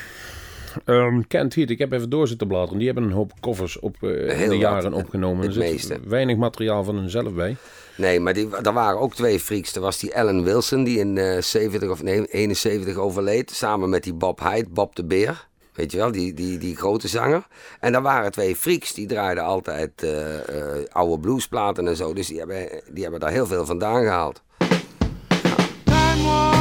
ehm, 0.85 1.21
Can't 1.27 1.55
Heat, 1.55 1.69
ik 1.69 1.79
heb 1.79 1.91
even 1.91 2.09
door 2.09 2.27
zitten 2.27 2.47
bladeren. 2.47 2.77
Die 2.77 2.87
hebben 2.87 3.03
een 3.03 3.11
hoop 3.11 3.31
covers 3.39 3.79
op, 3.79 3.95
eh, 3.95 4.09
de 4.09 4.45
wat. 4.47 4.57
jaren 4.57 4.93
opgenomen. 4.93 5.37
Het 5.37 5.55
er 5.55 5.61
zit 5.61 5.71
meeste. 5.71 5.99
weinig 6.07 6.37
materiaal 6.37 6.83
van 6.83 6.95
hunzelf 6.95 7.33
bij. 7.33 7.55
Nee, 7.97 8.19
maar 8.19 8.33
die, 8.33 8.49
er 8.63 8.73
waren 8.73 8.99
ook 8.99 9.15
twee 9.15 9.39
freaks. 9.39 9.75
Er 9.75 9.81
was 9.81 9.99
die 9.99 10.13
Ellen 10.13 10.43
Wilson, 10.43 10.83
die 10.83 10.99
in 10.99 11.17
eh 11.17 11.41
70 11.41 11.89
of 11.89 12.03
nee, 12.03 12.25
71 12.25 12.95
overleed. 12.95 13.51
Samen 13.51 13.89
met 13.89 14.03
die 14.03 14.13
Bob 14.13 14.39
Hyde, 14.39 14.69
Bob 14.69 14.95
de 14.95 15.05
Beer. 15.05 15.47
Weet 15.73 15.91
je 15.91 15.97
wel, 15.97 16.11
die, 16.11 16.33
die, 16.33 16.57
die 16.57 16.75
grote 16.75 17.07
zanger. 17.07 17.47
En 17.79 17.91
daar 17.91 18.01
waren 18.01 18.31
twee 18.31 18.55
freaks, 18.55 18.93
die 18.93 19.07
draaiden 19.07 19.43
altijd 19.43 20.03
eh, 20.03 20.35
eh, 20.49 20.85
oude 20.91 21.19
bluesplaten 21.19 21.87
en 21.87 21.95
zo. 21.95 22.13
Dus 22.13 22.27
die 22.27 22.37
hebben, 22.37 22.69
die 22.91 23.03
hebben 23.03 23.19
daar 23.19 23.31
heel 23.31 23.47
veel 23.47 23.65
vandaan 23.65 24.03
gehaald. 24.03 24.41
Time 25.85 26.52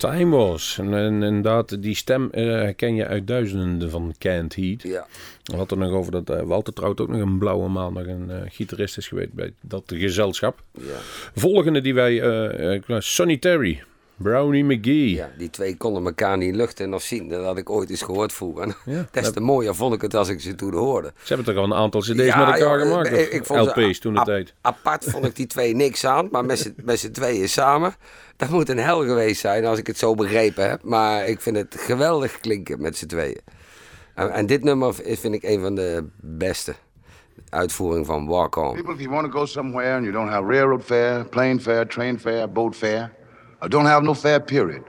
Time 0.00 0.36
Was. 0.36 0.78
En, 0.78 0.94
en 0.94 1.22
inderdaad, 1.22 1.82
die 1.82 1.94
stem 1.94 2.30
eh, 2.30 2.44
herken 2.44 2.94
je 2.94 3.06
uit 3.06 3.26
duizenden 3.26 3.90
van 3.90 4.14
Can't 4.18 4.54
Heat. 4.54 4.82
Ja. 4.82 5.06
We 5.44 5.56
hadden 5.56 5.80
het 5.80 5.88
nog 5.88 5.98
over 5.98 6.12
dat 6.12 6.30
eh, 6.30 6.42
Walter 6.42 6.72
Trout 6.72 7.00
ook 7.00 7.08
nog 7.08 7.20
een 7.20 7.38
blauwe 7.38 7.68
maandag 7.68 8.06
een 8.06 8.30
eh, 8.30 8.36
gitarist 8.48 8.96
is 8.96 9.08
geweest 9.08 9.32
bij 9.32 9.52
dat 9.60 9.82
gezelschap. 9.86 10.62
ja. 10.72 10.96
Volgende 11.34 11.80
die 11.80 11.94
wij, 11.94 12.82
Sonny 12.98 13.36
Terry. 13.36 13.82
Brownie 14.22 14.64
McGee. 14.64 15.14
Ja, 15.14 15.30
die 15.38 15.50
twee 15.50 15.76
konden 15.76 16.04
elkaar 16.04 16.36
niet 16.36 16.54
luchten 16.54 16.94
of 16.94 17.02
zien. 17.02 17.28
Dat 17.28 17.44
had 17.44 17.58
ik 17.58 17.70
ooit 17.70 17.90
eens 17.90 18.02
gehoord 18.02 18.32
vroeger. 18.32 18.76
Ja. 18.84 19.06
Des 19.12 19.30
te 19.32 19.40
mooier 19.40 19.74
vond 19.74 19.94
ik 19.94 20.00
het 20.02 20.14
als 20.14 20.28
ik 20.28 20.40
ze 20.40 20.54
toen 20.54 20.74
hoorde. 20.74 21.12
Ze 21.22 21.34
hebben 21.34 21.54
toch 21.54 21.64
al 21.64 21.70
een 21.70 21.78
aantal 21.78 22.00
cd's 22.00 22.14
met 22.14 22.28
elkaar 22.28 22.78
gemaakt? 22.78 23.12
ik- 23.32 23.44
vond 23.44 23.76
LP's 23.76 23.98
toen 23.98 24.14
de 24.14 24.22
tijd. 24.22 24.54
Apart 24.60 25.04
vond 25.04 25.24
ik 25.26 25.36
die 25.36 25.46
twee 25.46 25.74
niks 25.74 26.04
aan, 26.06 26.28
maar 26.30 26.44
met 26.44 26.58
z'n- 26.58 26.74
met 26.84 26.98
z'n 26.98 27.10
tweeën 27.10 27.48
samen. 27.48 27.94
Dat 28.36 28.48
moet 28.48 28.68
een 28.68 28.78
hel 28.78 29.00
geweest 29.04 29.40
zijn 29.40 29.64
als 29.64 29.78
ik 29.78 29.86
het 29.86 29.98
zo 29.98 30.14
begrepen 30.14 30.68
heb. 30.68 30.82
Maar 30.82 31.26
ik 31.26 31.40
vind 31.40 31.56
het 31.56 31.76
geweldig 31.78 32.40
klinken 32.40 32.80
met 32.80 32.96
z'n 32.96 33.06
tweeën. 33.06 33.40
En, 34.14 34.30
en 34.32 34.46
dit 34.46 34.64
nummer 34.64 34.94
vind 34.94 35.34
ik 35.34 35.42
een 35.42 35.60
van 35.60 35.74
de 35.74 36.04
beste 36.20 36.74
uitvoering 37.48 38.06
van 38.06 38.26
Walk 38.26 38.56
On. 38.56 38.74
People, 38.74 38.92
if 38.94 39.00
you 39.00 39.10
want 39.10 39.32
to 39.32 39.38
go 39.38 39.46
somewhere 39.46 39.94
and 39.94 40.02
you 40.04 40.12
don't 40.12 40.28
have 40.30 40.46
railroad 40.52 40.82
fare, 40.84 41.24
plane 41.24 41.60
fare, 41.60 41.86
train 41.86 42.18
fare, 42.20 42.48
boat 42.48 42.76
fare, 42.76 43.10
or 43.62 43.68
don't 43.68 43.86
have 43.86 44.02
no 44.02 44.14
fair 44.14 44.40
period. 44.40 44.84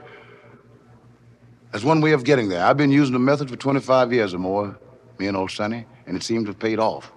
That's 1.72 1.84
one 1.84 2.00
way 2.00 2.12
of 2.12 2.24
getting 2.24 2.48
there. 2.48 2.64
I've 2.64 2.76
been 2.76 2.90
using 2.90 3.14
the 3.14 3.18
method 3.18 3.48
for 3.48 3.56
25 3.56 4.12
years 4.12 4.34
or 4.34 4.38
more, 4.38 4.78
me 5.18 5.26
and 5.26 5.36
old 5.36 5.50
Sonny, 5.50 5.86
and 6.06 6.16
it 6.16 6.22
seems 6.22 6.44
to 6.44 6.48
have 6.48 6.58
paid 6.58 6.78
off. 6.78 7.12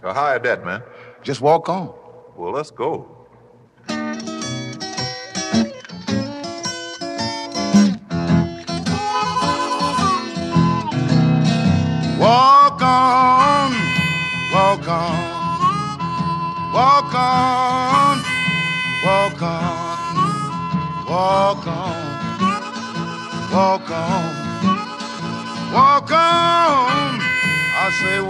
So 0.00 0.12
how 0.12 0.26
had 0.26 0.42
that, 0.44 0.64
man? 0.64 0.82
Just 1.22 1.40
walk 1.40 1.68
on. 1.68 1.94
Well, 2.36 2.52
let's 2.52 2.70
go. 2.70 3.13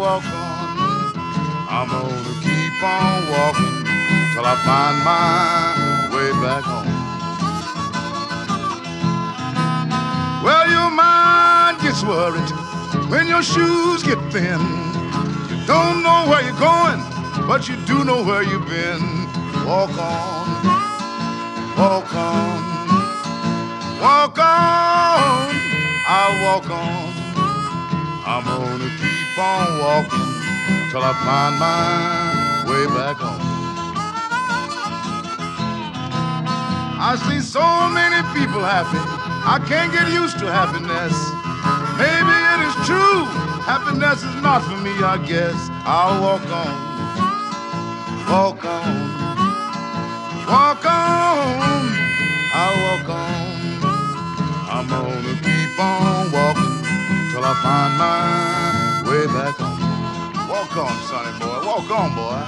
Walk 0.05 0.25
on. 0.25 1.17
I'm 1.77 1.89
gonna 1.89 2.35
keep 2.45 2.77
on 2.97 3.21
walking 3.35 3.77
till 4.33 4.47
I 4.53 4.57
find 4.69 4.97
my 5.13 6.13
way 6.15 6.31
back 6.45 6.65
home. 6.73 6.93
Well, 10.45 10.67
your 10.77 10.91
mind 11.05 11.81
gets 11.81 12.03
worried 12.05 12.51
when 13.11 13.27
your 13.29 13.43
shoes 13.43 14.03
get 14.03 14.21
thin. 14.31 14.61
You 15.51 15.57
don't 15.73 15.99
know 16.07 16.21
where 16.29 16.43
you're 16.47 16.63
going, 16.73 17.01
but 17.49 17.67
you 17.69 17.77
do 17.87 18.05
know 18.05 18.21
where 18.29 18.43
you've 18.43 18.69
been. 18.79 19.05
Walk 19.71 19.97
on, 20.13 20.45
walk 21.81 22.11
on, 22.15 22.61
walk 24.05 24.39
on. 24.39 25.55
I'll 26.17 26.37
walk 26.47 26.69
on. 26.69 27.05
I'm 28.27 28.45
gonna 28.45 28.91
keep 29.01 29.14
on 29.39 29.79
walking 29.79 30.31
till 30.91 31.03
I 31.03 31.13
find 31.27 31.59
my 31.59 32.65
way 32.71 32.87
back 32.95 33.17
home. 33.17 33.43
I 37.01 37.17
see 37.27 37.41
so 37.41 37.65
many 37.91 38.23
people 38.33 38.63
happy. 38.63 38.99
I 39.47 39.59
can't 39.69 39.93
get 39.93 40.09
used 40.13 40.39
to 40.39 40.47
happiness. 40.47 41.15
Maybe 41.99 42.35
it 42.55 42.61
is 42.69 42.77
true. 42.87 43.25
Happiness 43.67 44.23
is 44.23 44.37
not 44.43 44.63
for 44.63 44.79
me, 44.81 44.93
I 45.03 45.19
guess. 45.27 45.59
I'll 45.85 46.21
walk 46.23 46.47
on. 46.49 46.75
Walk 48.31 48.65
on. 48.65 48.95
Walk 50.47 50.85
on. 50.87 51.83
I'll 52.55 52.77
walk 52.87 53.09
on. 53.09 53.45
I'm 54.71 54.87
gonna 54.89 55.35
keep 55.43 55.79
on 55.81 56.33
walking 56.33 56.75
till 57.33 57.45
I 57.45 57.55
find 57.63 57.99
my 57.99 58.64
way 59.15 59.27
back 59.27 59.55
home. 59.57 60.49
Walk 60.49 60.77
on, 60.77 60.95
sonny 61.07 61.39
boy. 61.39 61.59
Walk 61.65 61.89
on, 61.91 62.15
boy. 62.17 62.39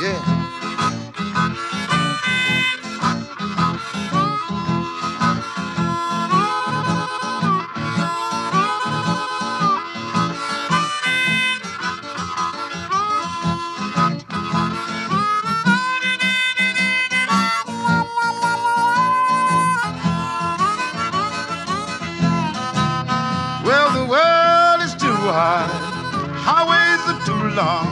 Yeah. 0.00 0.31
Too 27.26 27.44
long. 27.60 27.88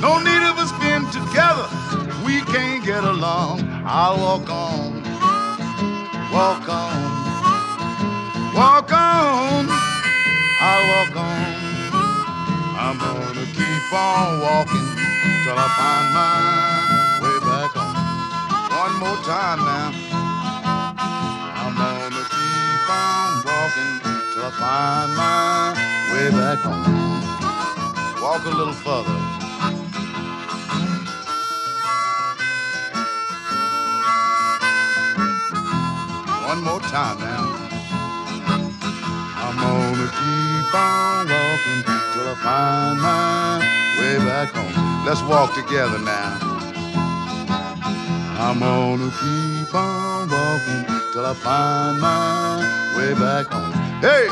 No 0.00 0.18
need 0.18 0.42
of 0.50 0.58
us 0.58 0.72
being 0.82 1.06
together, 1.10 1.68
we 2.24 2.40
can't 2.52 2.84
get 2.84 3.04
along. 3.04 3.62
I'll 3.86 4.18
walk 4.18 4.50
on, 4.50 5.02
walk 6.32 6.68
on, 6.68 7.34
walk 8.54 8.92
on. 8.92 9.68
I'll 10.60 10.88
walk 10.88 11.16
on. 11.16 11.54
I'm 12.64 12.98
gonna 12.98 13.46
keep 13.46 13.92
on 13.92 14.40
walking 14.40 14.88
till 15.44 15.58
I 15.58 15.68
find 15.78 16.06
my 16.14 17.20
way 17.22 17.38
back 17.48 17.72
home. 17.76 17.98
One 18.82 18.94
more 19.00 19.20
time 19.24 19.60
now. 19.60 19.92
I'm 21.44 21.74
gonna 21.76 22.24
keep 22.36 22.90
on 22.90 23.30
walking 23.44 23.94
till 24.32 24.44
I 24.46 24.52
find 24.60 25.16
my 25.16 26.12
way 26.12 26.30
back 26.30 26.58
home. 26.60 27.23
Walk 28.24 28.46
a 28.46 28.48
little 28.48 28.72
further. 28.72 29.18
One 36.48 36.64
more 36.64 36.80
time 36.80 37.18
now. 37.20 37.44
I'm 39.44 39.56
gonna 39.60 40.08
keep 40.20 40.74
on 40.74 41.28
walking 41.28 41.82
till 42.14 42.26
I 42.26 42.36
find 42.42 42.98
my 43.02 43.58
way 43.98 44.16
back 44.24 44.54
home. 44.54 45.04
Let's 45.04 45.20
walk 45.24 45.54
together 45.54 45.98
now. 45.98 46.38
I'm 48.40 48.58
gonna 48.60 49.10
keep 49.20 49.74
on 49.74 50.30
walking 50.30 50.84
till 51.12 51.26
I 51.26 51.34
find 51.34 52.00
my 52.00 52.96
way 52.96 53.12
back 53.12 53.48
home. 53.52 53.72
Hey! 54.00 54.28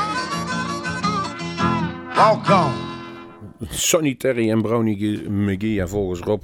Walk 2.16 2.48
on. 2.48 2.82
Sonny 3.72 4.14
Terry 4.14 4.50
en 4.50 4.62
Brownie 4.62 5.28
McGee. 5.28 5.80
En 5.80 5.88
volgens 5.88 6.20
Rob 6.20 6.42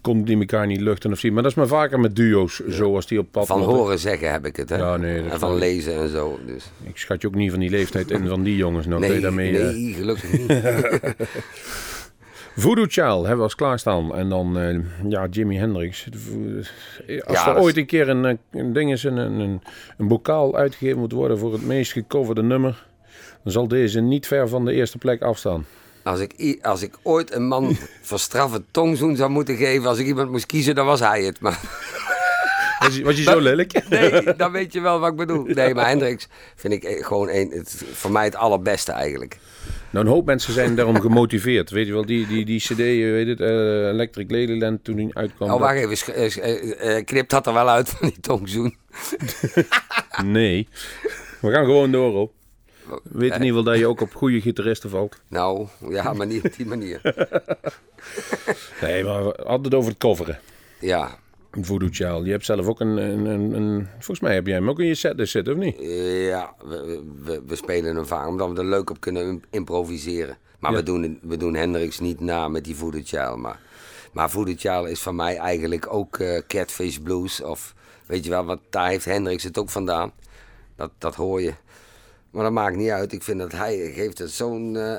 konden 0.00 0.24
die 0.24 0.38
elkaar 0.38 0.66
niet 0.66 0.80
luchten 0.80 1.12
of 1.12 1.18
zien. 1.18 1.32
Maar 1.32 1.42
dat 1.42 1.50
is 1.50 1.56
maar 1.56 1.66
vaker 1.66 2.00
met 2.00 2.16
duo's, 2.16 2.62
zoals 2.66 3.06
die 3.06 3.18
op 3.18 3.26
pad 3.30 3.46
Van 3.46 3.62
horen 3.62 3.98
zeggen 3.98 4.32
heb 4.32 4.46
ik 4.46 4.56
het, 4.56 4.68
hè? 4.68 4.76
Ja, 4.76 4.96
nee, 4.96 5.30
en 5.30 5.38
van 5.38 5.58
lezen 5.58 5.94
en 5.94 6.08
zo. 6.08 6.38
Dus. 6.46 6.70
Ik 6.82 6.96
schat 6.96 7.22
je 7.22 7.26
ook 7.28 7.34
niet 7.34 7.50
van 7.50 7.60
die 7.60 7.70
leeftijd 7.70 8.10
in 8.10 8.26
van 8.26 8.42
die 8.42 8.56
jongens. 8.56 8.86
Nou, 8.86 9.00
Nee, 9.00 9.20
daarmee, 9.20 9.58
eh, 9.58 9.64
nee, 9.64 9.92
gelukkig 9.92 10.32
niet. 10.32 10.62
Voodoo 12.56 12.84
Child 12.88 13.18
hebben 13.18 13.36
we 13.36 13.42
als 13.42 13.54
klaarstaan. 13.54 14.14
En 14.14 14.28
dan 14.28 14.58
eh, 14.58 14.78
ja, 15.08 15.26
Jimi 15.30 15.56
Hendrix. 15.56 16.08
Als 17.24 17.36
Ja, 17.36 17.54
er 17.54 17.60
ooit 17.60 17.76
een 17.76 17.86
keer 17.86 18.08
een, 18.08 18.24
eh, 18.24 18.34
een, 18.50 18.72
ding 18.72 18.92
is, 18.92 19.04
een, 19.04 19.16
een, 19.16 19.38
een, 19.38 19.62
een 19.98 20.08
bokaal 20.08 20.56
uitgegeven 20.56 20.98
moet 20.98 21.12
worden 21.12 21.38
voor 21.38 21.52
het 21.52 21.66
meest 21.66 21.92
gecoverde 21.92 22.42
nummer, 22.42 22.86
dan 23.42 23.52
zal 23.52 23.68
deze 23.68 24.00
niet 24.00 24.26
ver 24.26 24.48
van 24.48 24.64
de 24.64 24.72
eerste 24.72 24.98
plek 24.98 25.22
afstaan. 25.22 25.64
Als 26.04 26.20
ik, 26.20 26.58
als 26.62 26.82
ik 26.82 26.94
ooit 27.02 27.34
een 27.34 27.46
man 27.46 27.76
verstraffen 28.02 28.66
tongzoen 28.70 29.16
zou 29.16 29.30
moeten 29.30 29.56
geven, 29.56 29.88
als 29.88 29.98
ik 29.98 30.06
iemand 30.06 30.30
moest 30.30 30.46
kiezen, 30.46 30.74
dan 30.74 30.86
was 30.86 31.00
hij 31.00 31.22
het. 31.22 31.40
Maar 31.40 31.60
Was 32.82 32.96
je, 32.96 33.04
was 33.04 33.16
je 33.16 33.22
zo 33.22 33.40
lelijk? 33.40 33.72
nee, 33.88 34.36
dan 34.36 34.52
weet 34.52 34.72
je 34.72 34.80
wel 34.80 34.98
wat 34.98 35.10
ik 35.10 35.16
bedoel. 35.16 35.44
Nee, 35.44 35.74
maar 35.74 35.88
Hendrix 35.88 36.28
vind 36.54 36.74
ik 36.74 36.84
eh, 36.84 37.06
gewoon 37.06 37.28
een, 37.28 37.50
het, 37.50 37.84
voor 37.92 38.10
mij 38.10 38.24
het 38.24 38.36
allerbeste 38.36 38.92
eigenlijk. 38.92 39.38
Nou, 39.90 40.04
een 40.06 40.12
hoop 40.12 40.26
mensen 40.26 40.52
zijn 40.52 40.74
daarom 40.74 41.00
gemotiveerd. 41.00 41.70
Weet 41.70 41.86
je 41.86 41.92
wel, 41.92 42.06
die, 42.06 42.26
die, 42.26 42.44
die 42.44 42.60
cd, 42.60 42.76
je 42.76 43.10
weet 43.12 43.26
het, 43.26 43.40
eh, 43.40 43.88
Electric 43.88 44.30
Ladyland, 44.30 44.84
toen 44.84 44.96
die 44.96 45.10
uitkwam. 45.12 45.50
Oh, 45.50 45.60
wacht 45.60 46.08
even, 46.08 46.78
eh, 46.78 47.04
knipt 47.04 47.30
dat 47.30 47.46
er 47.46 47.52
wel 47.52 47.68
uit 47.68 47.88
van 47.88 48.08
die 48.08 48.20
tongzoen? 48.20 48.76
Nee. 50.24 50.68
We 51.40 51.50
gaan 51.50 51.64
gewoon 51.64 51.90
door 51.90 52.14
op. 52.14 52.32
Weet 53.02 53.14
in 53.34 53.42
ieder 53.42 53.46
geval 53.46 53.62
dat 53.62 53.78
je 53.78 53.86
ook 53.86 54.00
op 54.00 54.14
goede 54.14 54.40
gitaristen 54.40 54.90
valt. 54.90 55.20
Nou, 55.28 55.66
ja, 55.88 56.12
maar 56.12 56.26
niet 56.26 56.44
op 56.44 56.56
die 56.56 56.66
manier. 56.66 57.00
Nee, 58.80 59.04
maar 59.04 59.24
we 59.24 59.34
hadden 59.46 59.64
het 59.64 59.74
over 59.74 59.90
het 59.90 59.98
coveren. 59.98 60.38
Ja, 60.80 61.18
Voodoo 61.50 61.88
Child. 61.90 62.24
Je 62.24 62.30
hebt 62.30 62.44
zelf 62.44 62.66
ook 62.66 62.80
een, 62.80 62.96
een, 62.96 63.24
een, 63.26 63.52
een- 63.52 63.88
Volgens 63.92 64.20
mij 64.20 64.34
heb 64.34 64.46
jij 64.46 64.54
hem 64.56 64.68
ook 64.70 64.80
in 64.80 64.86
je 64.86 64.94
set 64.94 65.28
zitten, 65.28 65.52
of 65.54 65.58
niet? 65.58 65.76
ja 66.28 66.54
we, 66.64 67.02
we, 67.22 67.42
we 67.46 67.56
spelen 67.56 67.94
hem 67.96 68.06
vaak 68.06 68.26
omdat 68.28 68.50
we 68.50 68.56
er 68.58 68.64
leuk 68.64 68.90
op 68.90 69.00
kunnen 69.00 69.22
im- 69.26 69.42
improviseren. 69.50 70.36
Maar 70.58 70.70
Ja. 70.70 70.76
we, 70.76 70.82
doen, 70.82 71.18
we 71.22 71.36
doen 71.36 71.54
Hendrix 71.54 71.98
niet 71.98 72.20
na 72.20 72.48
met 72.48 72.64
die 72.64 72.76
Voodoo 72.76 73.00
Child. 73.04 73.36
Maar 73.36 73.60
Maar 74.12 74.30
Voodoo 74.30 74.54
Child 74.56 74.88
is 74.88 75.00
van 75.00 75.16
mij 75.16 75.36
eigenlijk 75.36 75.92
ook 75.94 76.18
eh, 76.18 76.42
Catfish 76.46 76.96
Blues. 76.96 77.42
Of 77.42 77.74
weet 78.06 78.24
je 78.24 78.30
wel, 78.30 78.44
want 78.44 78.60
daar 78.70 78.88
heeft 78.88 79.04
Hendrix 79.04 79.42
het 79.44 79.58
ook 79.58 79.70
vandaan. 79.70 80.12
Dat, 80.76 80.90
dat 80.98 81.14
hoor 81.14 81.42
je. 81.42 81.52
Maar 82.32 82.42
dat 82.42 82.52
maakt 82.52 82.76
niet 82.76 82.90
uit. 82.90 83.12
Ik 83.12 83.22
vind 83.22 83.38
dat 83.38 83.52
hij 83.52 83.92
geeft 83.94 84.18
er 84.18 84.28
zo'n 84.28 84.76
eh, 84.76 84.98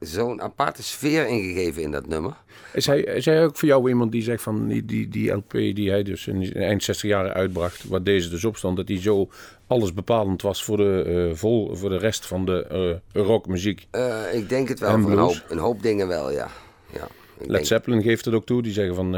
zo'n 0.00 0.42
aparte 0.42 0.82
sfeer 0.82 1.26
ingegeven 1.26 1.82
in 1.82 1.90
dat 1.90 2.06
nummer. 2.06 2.36
Is 2.72 2.86
hij, 2.86 3.00
is 3.00 3.24
hij 3.24 3.44
ook 3.44 3.56
voor 3.56 3.68
jou 3.68 3.88
iemand 3.88 4.12
die 4.12 4.22
zegt 4.22 4.42
van 4.42 4.66
die, 4.68 4.84
die, 4.84 5.08
die 5.08 5.30
LP 5.32 5.50
die 5.52 5.90
hij 5.90 6.02
dus 6.02 6.26
in 6.26 6.52
eind 6.54 6.82
60 6.82 7.10
jaren 7.10 7.34
uitbracht, 7.34 7.84
waar 7.84 8.02
deze 8.02 8.28
dus 8.28 8.44
op 8.44 8.56
stond, 8.56 8.76
dat 8.76 8.86
die 8.86 9.00
zo 9.00 9.28
alles 9.66 9.94
bepalend 9.94 10.42
was 10.42 10.64
voor 10.64 10.76
de, 10.76 11.02
eh, 11.30 11.36
vol, 11.36 11.76
voor 11.76 11.88
de 11.90 11.98
rest 11.98 12.26
van 12.26 12.44
de 12.44 12.66
eh, 13.12 13.22
rockmuziek? 13.24 13.86
Ik 14.32 14.48
denk 14.48 14.68
het 14.68 14.78
wel. 14.78 14.90
En 14.90 15.02
Voor 15.02 15.10
een, 15.10 15.18
hoop, 15.18 15.44
een 15.48 15.58
hoop 15.58 15.82
dingen 15.82 16.08
wel, 16.08 16.30
ja. 16.30 16.48
ja 16.92 17.06
Led 17.38 17.48
denk- 17.50 17.64
Zeppelin 17.64 18.02
geeft 18.02 18.24
het 18.24 18.34
ook 18.34 18.46
toe, 18.46 18.62
die 18.62 18.72
zeggen 18.72 18.94
van 18.94 19.16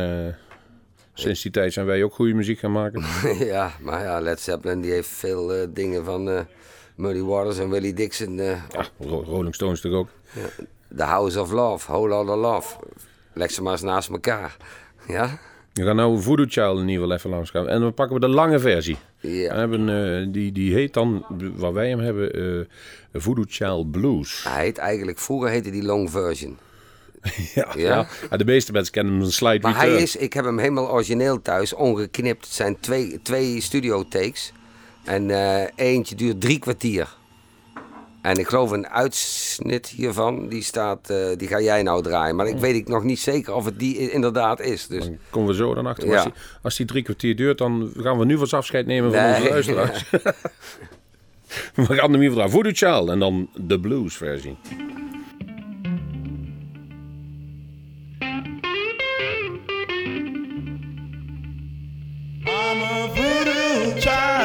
sinds 1.15 1.43
die 1.43 1.53
tijd 1.53 1.73
zijn 1.73 1.87
wij 1.87 2.03
ook 2.03 2.15
goede 2.15 2.35
muziek 2.35 2.59
gaan 2.59 2.73
maken. 2.73 3.05
ja, 3.55 3.73
maar 3.81 4.03
ja, 4.03 4.21
Led 4.21 4.41
Zeppelin 4.41 4.81
die 4.81 4.91
heeft 4.91 5.09
veel 5.09 5.67
dingen 5.73 6.05
van 6.05 6.47
Muddy 7.01 7.21
Waters 7.23 7.59
en 7.59 7.71
Willie 7.71 7.95
Dixon. 7.95 8.35
Ja, 8.37 8.65
Ro- 8.99 9.23
Rolling 9.27 9.55
Stones 9.55 9.81
toch 9.81 9.93
ook. 9.93 10.09
The 10.97 11.03
House 11.03 11.41
of 11.41 11.51
Love, 11.53 11.93
Whole 11.93 12.09
Lotta 12.09 12.37
Love. 12.37 12.77
Leg 13.33 13.51
ze 13.51 13.63
maar 13.63 13.73
eens 13.73 13.83
naast 13.83 14.09
elkaar. 14.09 14.57
Ja? 15.09 15.39
We 15.73 15.85
gaan 15.85 15.97
nou 15.97 16.23
Voodoo 16.23 16.45
Child 16.49 16.79
in 16.79 16.89
ieder 16.89 17.03
geval 17.03 17.17
even 17.17 17.31
langs 17.31 17.51
gaan. 17.51 17.69
En 17.69 17.81
dan 17.81 17.95
pakken 17.95 18.15
we 18.15 18.21
de 18.27 18.29
lange 18.33 18.59
versie. 18.59 18.97
Ja. 19.21 19.53
We 19.53 19.59
hebben, 19.59 19.89
eh, 20.21 20.27
die, 20.33 20.53
die 20.53 20.75
heet 20.75 20.95
dan, 20.95 21.25
waar 21.57 21.73
wij 21.73 21.89
hem 21.89 21.99
hebben, 21.99 22.33
eh 22.33 23.21
Voodoo 23.21 23.45
Child 23.49 23.91
Blues. 23.91 24.45
Hij 24.49 24.65
heet 24.65 24.79
eigenlijk, 24.79 25.19
vroeger 25.19 25.49
heette 25.51 25.71
die 25.71 25.83
Long 25.83 26.11
Version. 26.11 26.59
Ja, 27.55 27.69
Ja. 27.77 28.07
ja. 28.31 28.37
de 28.37 28.45
meeste 28.45 28.73
mensen 28.73 28.93
kennen 28.93 29.13
hem 29.13 29.23
een 29.23 29.33
slide 29.33 29.59
Maar 29.63 29.73
return. 29.73 29.93
hij 29.93 30.03
is, 30.03 30.17
ik 30.17 30.33
heb 30.33 30.45
hem 30.45 30.59
helemaal 30.59 30.91
origineel 30.91 31.43
thuis, 31.43 31.73
ongeknipt. 31.75 32.45
Het 32.45 32.55
zijn 32.55 32.81
twee, 32.81 33.21
twee 33.23 33.61
studio 33.61 34.09
takes. 34.09 34.53
En 35.05 35.31
eh, 35.31 35.67
eentje 35.77 36.15
duurt 36.15 36.41
drie 36.41 36.59
kwartier. 36.59 37.19
En 38.23 38.37
ik 38.37 38.47
geloof 38.47 38.71
een 38.71 38.89
uitsnit 38.89 39.87
hiervan, 39.89 40.49
die, 40.49 40.63
staat, 40.63 41.11
eh, 41.11 41.17
die 41.37 41.49
ga 41.49 41.61
jij 41.61 41.83
nou 41.83 42.03
draaien. 42.03 42.37
Maar 42.37 42.47
ik 42.47 42.57
weet 42.59 42.75
ik 42.75 42.89
nog 42.89 43.03
niet 43.05 43.19
zeker 43.21 43.55
of 43.55 43.65
het 43.65 43.79
die 43.79 44.11
inderdaad 44.11 44.61
is. 44.61 44.87
Dus 44.87 45.05
Dan 45.05 45.19
komen 45.31 45.49
we 45.49 45.55
zo 45.55 45.75
dan 45.75 45.87
achter. 45.87 46.09
Ja. 46.09 46.15
Als, 46.15 46.25
die, 46.25 46.33
als 46.63 46.77
die 46.77 46.87
drie 46.87 47.03
kwartier 47.03 47.37
duurt, 47.37 47.59
dan 47.59 47.93
gaan 47.97 48.19
we 48.19 48.25
nu 48.25 48.39
wat 48.39 48.53
afscheid 48.53 48.87
nemen 48.87 49.13
van 49.13 49.21
Nee. 49.23 49.35
onze 49.37 49.49
luisteraars. 49.51 50.11
we 51.75 51.95
gaan 51.95 52.13
hem 52.13 52.21
hier 52.21 52.31
draaien. 52.33 52.51
Voodoo 52.51 52.73
Child 52.75 53.09
en 53.09 53.19
dan 53.19 53.49
de 53.55 53.81
blues 53.81 54.17
versie. 54.17 54.57
I'm 62.47 62.83
a 62.83 63.09
voodoo 63.15 64.01
child. 64.01 64.40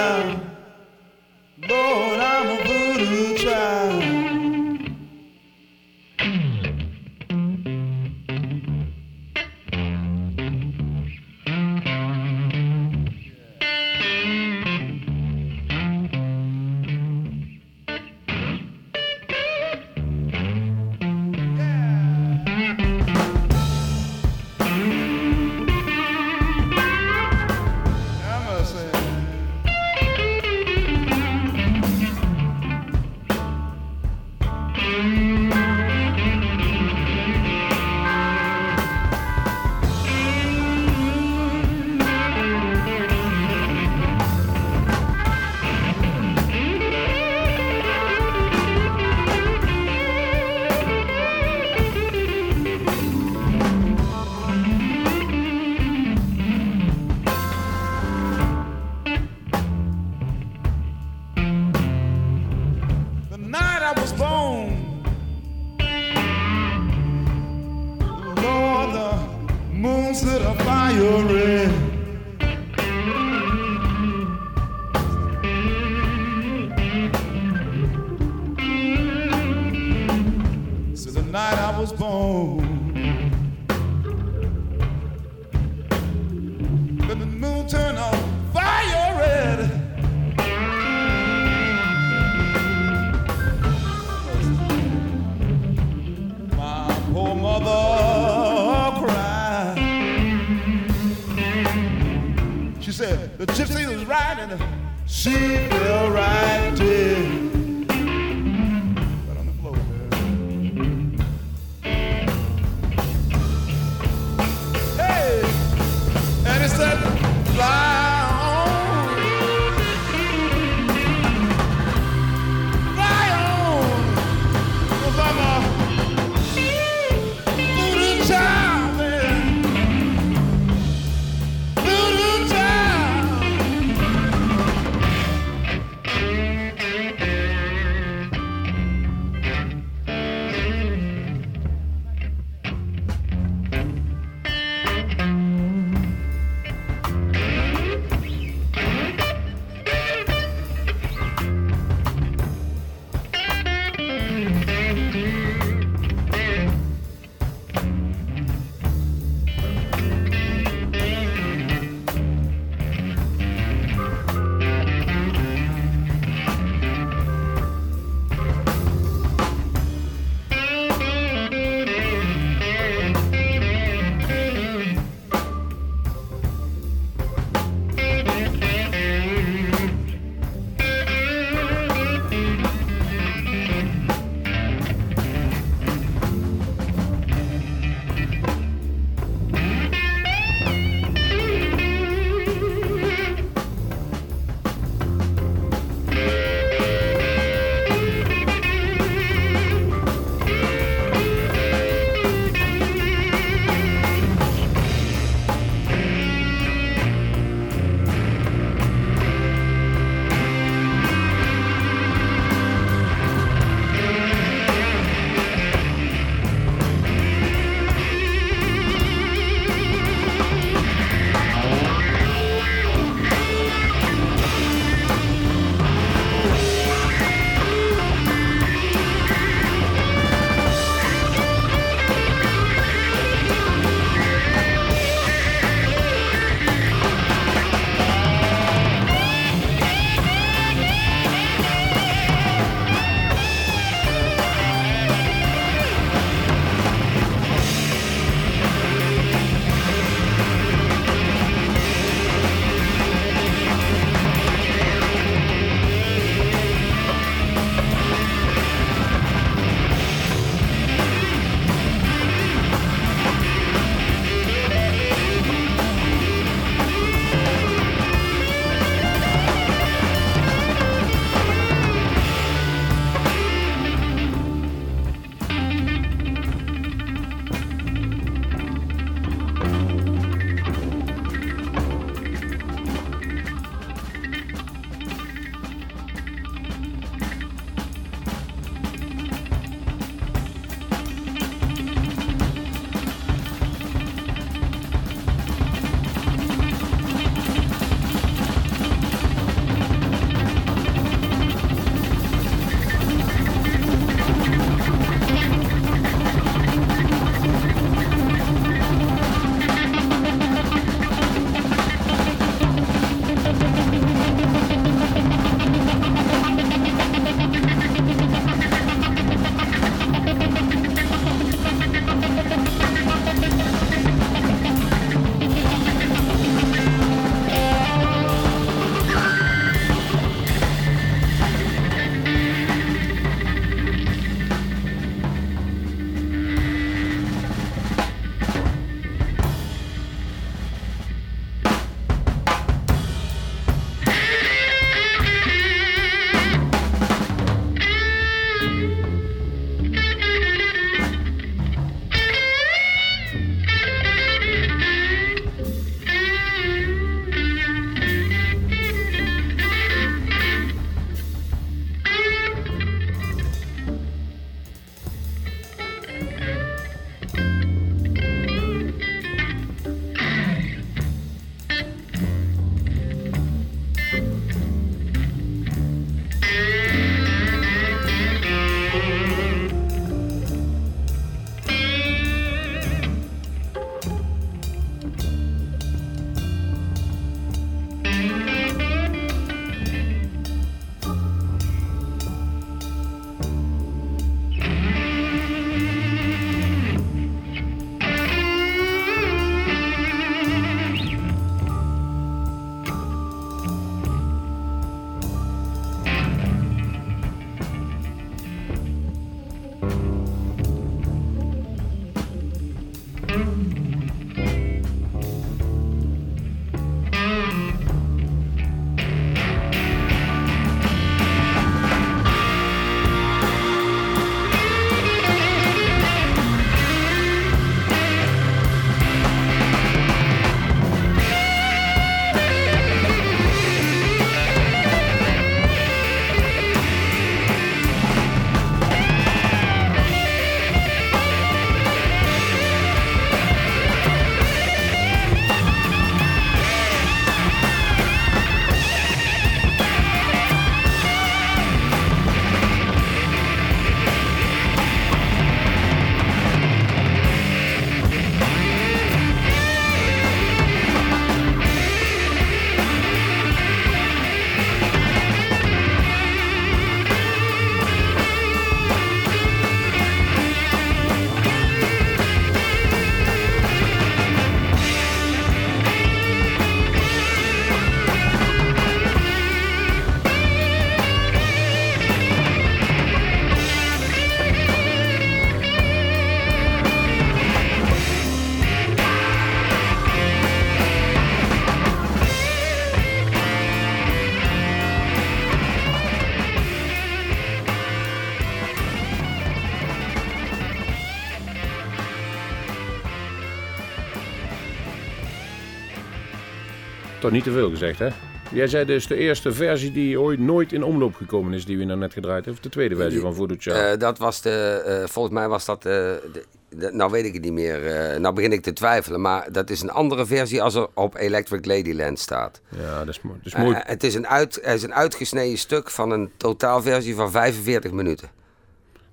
Niet 507.35 507.43
te 507.43 507.51
veel 507.51 507.69
gezegd, 507.69 507.99
hè? 507.99 508.07
Jij 508.51 508.67
zei 508.67 508.85
dus 508.85 509.07
de 509.07 509.15
eerste 509.15 509.51
versie 509.53 509.91
die 509.91 510.19
ooit 510.19 510.39
nooit 510.39 510.73
in 510.73 510.83
omloop 510.83 511.15
gekomen 511.15 511.53
is, 511.53 511.65
die 511.65 511.77
we 511.77 511.83
nou 511.83 511.99
net 511.99 512.13
gedraaid 512.13 512.35
hebben. 512.45 512.53
Of 512.53 512.59
de 512.59 512.69
tweede 512.69 512.95
versie 512.95 513.19
van 513.19 513.35
Voodoo 513.35 513.55
Child. 513.59 513.75
Eh, 513.75 513.97
dat 513.97 514.17
was 514.17 514.41
de, 514.41 514.81
eh, 514.85 515.07
volgens 515.07 515.33
mij 515.33 515.47
was 515.47 515.65
dat, 515.65 515.77
eh, 515.77 515.91
de, 515.91 516.43
de- 516.69 516.91
nou 516.93 517.11
weet 517.11 517.25
ik 517.25 517.33
het 517.33 517.43
niet 517.43 517.53
meer, 517.53 517.79
nou 518.19 518.33
begin 518.35 518.51
ik 518.51 518.61
te 518.61 518.73
twijfelen, 518.73 519.21
maar 519.21 519.51
dat 519.51 519.69
is 519.69 519.81
een 519.81 519.89
andere 519.89 520.25
versie 520.25 520.61
als 520.61 520.75
er 520.75 520.87
op 520.93 521.15
Electric 521.15 521.65
Ladyland 521.65 522.19
staat. 522.19 522.61
ja, 522.69 522.99
dat 522.99 523.07
is, 523.07 523.19
dat 523.23 523.31
is 523.43 523.55
mooi. 523.55 523.75
Het, 523.79 524.03
is 524.03 524.15
een 524.15 524.27
uit, 524.27 524.59
het 524.61 524.75
is 524.75 524.83
een 524.83 524.93
uitgesneden 524.93 525.57
stuk 525.57 525.89
van 525.89 526.11
een 526.11 526.31
totaalversie 526.37 527.15
van 527.15 527.31
45 527.31 527.91
minuten. 527.91 528.29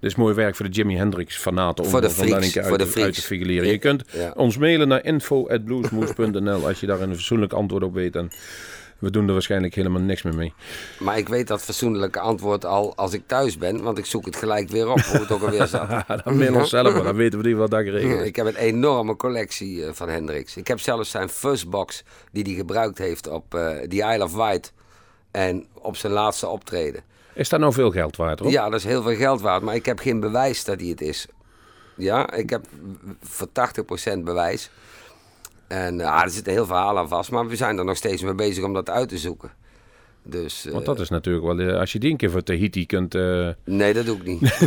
Dit 0.03 0.11
is 0.11 0.17
mooi 0.17 0.35
werk 0.35 0.57
voor 0.57 0.67
de 0.67 0.73
Jimi 0.73 0.97
Hendrix 0.97 1.37
fanaten 1.37 1.85
om 1.85 1.91
Voor 1.91 2.01
de 2.01 2.11
Van 2.11 2.27
freaks, 2.27 2.57
uit, 2.59 2.67
voor 2.67 2.79
de 2.79 2.87
freaks. 2.87 3.07
uit 3.07 3.15
te 3.15 3.21
figureren. 3.23 3.69
Je 3.69 3.79
kunt 3.79 4.05
Ja. 4.13 4.33
ons 4.37 4.57
mailen 4.59 4.89
naar 4.89 5.05
info.bluesmoes.nl 5.05 6.67
als 6.67 6.81
je 6.81 6.87
daar 6.87 7.01
een 7.01 7.15
fatsoenlijk 7.15 7.53
antwoord 7.53 7.83
op 7.83 7.95
weet. 7.95 8.17
En 8.17 8.31
we 8.99 9.11
doen 9.11 9.27
er 9.27 9.33
waarschijnlijk 9.33 9.75
helemaal 9.75 10.01
niks 10.01 10.23
meer 10.23 10.35
mee. 10.35 10.53
Maar 10.99 11.19
ik 11.19 11.29
weet 11.29 11.47
dat 11.49 11.63
fatsoenlijke 11.63 12.21
antwoord 12.21 12.65
al 12.65 12.97
als 12.97 13.13
ik 13.13 13.23
thuis 13.27 13.59
ben, 13.59 13.83
want 13.83 13.99
ik 13.99 14.05
zoek 14.07 14.25
het 14.25 14.37
gelijk 14.37 14.69
weer 14.69 14.89
op 14.91 15.01
hoe 15.01 15.21
het 15.21 15.31
ook 15.31 15.43
alweer 15.43 15.67
zat. 15.77 15.89
dan 16.25 16.37
mail 16.39 16.55
ons 16.55 16.71
zelf, 16.71 16.95
maar 16.95 17.03
dan 17.03 17.17
weten 17.17 17.41
we 17.43 17.49
niet 17.49 17.57
wat 17.57 17.71
daar 17.71 17.83
geregeld 17.85 18.21
is. 18.21 18.27
Ik 18.27 18.37
heb 18.37 18.47
een 18.47 18.57
enorme 18.57 19.17
collectie 19.17 19.85
eh, 19.87 19.93
van 19.93 20.09
Hendrix. 20.09 20.57
Ik 20.57 20.67
heb 20.67 20.81
zelfs 20.81 21.11
zijn 21.11 21.29
fuzzbox 21.29 22.03
die 22.33 22.43
hij 22.45 22.55
gebruikt 22.55 22.99
heeft 22.99 23.29
op 23.29 23.55
eh 23.55 23.61
The 23.79 23.97
Isle 23.97 24.23
of 24.25 24.35
Wight 24.35 24.73
en 25.31 25.67
op 25.75 25.97
zijn 25.97 26.13
laatste 26.13 26.49
optreden. 26.49 27.03
Is 27.35 27.49
daar 27.49 27.61
nou 27.61 27.73
veel 27.73 27.91
geld 27.91 28.17
waard, 28.17 28.39
hoor? 28.39 28.51
Ja, 28.51 28.65
dat 28.69 28.79
is 28.79 28.85
heel 28.85 29.03
veel 29.03 29.17
geld 29.17 29.41
waard, 29.41 29.63
maar 29.63 29.75
ik 29.75 29.87
heb 29.87 29.99
geen 29.99 30.21
bewijs 30.21 30.65
dat 30.65 30.81
hij 30.81 30.89
het 30.89 31.01
is. 31.01 31.27
Ja, 31.97 32.33
ik 32.33 32.51
heb 32.51 32.67
voor 33.21 33.49
80% 34.15 34.19
bewijs. 34.19 34.71
En 35.69 35.99
ja, 35.99 36.23
er 36.23 36.31
zit 36.31 36.47
heel 36.47 36.67
verhaal 36.67 36.99
aan 36.99 37.09
vast, 37.09 37.31
maar 37.31 37.47
we 37.47 37.57
zijn 37.57 37.79
er 37.79 37.85
nog 37.85 37.97
steeds 37.97 38.23
mee 38.23 38.35
bezig 38.35 38.65
om 38.65 38.73
dat 38.73 38.91
uit 38.91 39.09
te 39.09 39.19
zoeken. 39.19 39.51
Dus, 40.25 40.67
eh, 40.67 40.73
Want 40.73 40.85
dat 40.85 41.01
is 41.01 41.09
natuurlijk 41.09 41.45
wel, 41.45 41.59
eh, 41.59 41.79
als 41.79 41.93
je 41.93 41.99
die 41.99 42.11
een 42.11 42.17
keer 42.17 42.31
voor 42.31 42.43
Tahiti 42.43 42.87
kunt... 42.87 43.15
eh, 43.15 43.49
Nee, 43.65 43.93
dat 43.93 44.07
doe 44.07 44.17
ik 44.17 44.25
niet. 44.27 44.41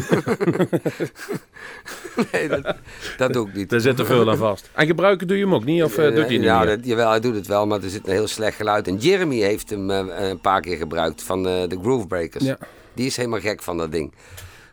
nee, 2.32 2.48
dat, 2.48 2.76
dat 3.18 3.34
doe 3.34 3.48
ik 3.48 3.54
niet. 3.54 3.70
daar 3.70 3.80
zit 3.80 4.00
er 4.00 4.06
veel 4.06 4.30
aan 4.30 4.38
vast. 4.38 4.70
En 4.74 4.86
gebruiken 4.86 5.28
doe 5.28 5.38
je 5.38 5.44
hem 5.44 5.54
ook 5.54 5.66
niet, 5.66 5.84
of 5.84 5.94
doet 5.96 6.14
hij 6.14 6.28
niet 6.28 6.42
ja, 6.42 6.58
meer? 6.64 6.78
dat, 6.78 6.86
jawel, 6.86 7.10
hij 7.10 7.20
doet 7.20 7.36
het 7.36 7.48
wel, 7.48 7.68
maar 7.68 7.84
er 7.84 7.90
zit 7.90 8.08
een 8.08 8.14
heel 8.14 8.28
slecht 8.28 8.58
geluid. 8.58 8.88
En 8.88 8.98
Jeremy 8.98 9.40
heeft 9.40 9.70
hem 9.70 9.90
eh, 9.92 10.30
een 10.30 10.40
paar 10.40 10.62
keer 10.62 10.78
gebruikt 10.78 11.24
van 11.24 11.48
eh, 11.48 11.68
de 11.68 11.78
Groove 11.82 12.08
Breakers. 12.08 12.44
Ja. 12.44 12.58
Die 12.94 13.06
is 13.06 13.18
helemaal 13.18 13.40
gek 13.40 13.64
van 13.64 13.78
dat 13.78 13.92
ding. 13.92 14.14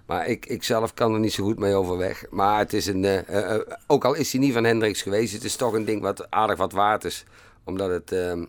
Maar 0.07 0.26
ik, 0.28 0.47
ik 0.47 0.62
zelf 0.62 0.95
kan 0.95 1.14
er 1.14 1.20
niet 1.20 1.33
zo 1.33 1.45
goed 1.45 1.59
mee 1.59 1.74
overweg. 1.74 2.24
Maar 2.30 2.59
het 2.59 2.72
is 2.72 2.87
een, 2.87 3.24
ook 3.87 4.05
al 4.05 4.14
is 4.14 4.33
hij 4.33 4.41
niet 4.41 4.53
van 4.53 4.64
Hendrix 4.64 5.03
geweest, 5.03 5.33
het 5.33 5.45
is 5.45 5.57
toch 5.57 5.72
een 5.72 5.85
ding 5.85 6.03
wat 6.03 6.30
aardig 6.30 6.57
wat 6.57 6.72
waard 6.72 7.05
is. 7.05 7.24
Omdat 7.64 7.91
het 7.91 8.12
ehm, 8.12 8.45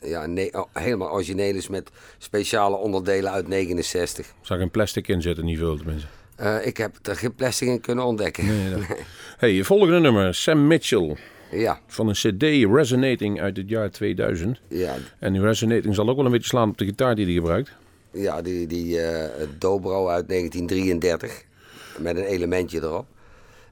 ja, 0.00 0.26
nee, 0.26 0.54
oh, 0.54 0.64
helemaal 0.72 1.10
origineel 1.10 1.54
is 1.54 1.68
met 1.68 1.90
speciale 2.18 2.76
onderdelen 2.76 3.32
uit 3.32 3.48
69. 3.48 4.34
Zag 4.40 4.60
een 4.60 4.70
plastic 4.70 5.08
in 5.08 5.22
zitten, 5.22 5.44
niet 5.44 5.58
veel 5.58 5.76
tenminste. 5.76 6.06
Eh, 6.36 6.66
ik 6.66 6.76
heb 6.76 6.96
er 7.02 7.16
geen 7.16 7.34
plastic 7.34 7.68
in 7.68 7.80
kunnen 7.80 8.04
ontdekken. 8.04 8.44
Hey, 9.38 9.64
volgende 9.64 9.98
nummer, 10.00 10.34
Sam 10.34 10.66
Mitchell. 10.66 11.16
Ja, 11.50 11.80
Van 11.86 12.08
een 12.08 12.14
cd 12.14 12.42
Resonating 12.72 13.40
uit 13.40 13.56
het 13.56 13.68
jaar 13.68 13.90
2000. 13.90 14.60
ja, 14.68 14.96
En 15.18 15.32
die 15.32 15.42
Resonating 15.42 15.94
zal 15.94 16.08
ook 16.08 16.16
wel 16.16 16.24
een 16.24 16.30
beetje 16.30 16.48
slaan 16.48 16.68
op 16.68 16.78
de 16.78 16.84
gitaar 16.84 17.14
die 17.14 17.24
hij 17.24 17.34
gebruikt. 17.34 17.72
Ja, 18.10 18.42
die, 18.42 18.66
die 18.66 19.00
eh, 19.00 19.46
Dobro 19.58 20.08
uit 20.08 20.28
1933. 20.28 21.44
Met 21.98 22.16
een 22.16 22.24
elementje 22.24 22.78
erop. 22.82 23.06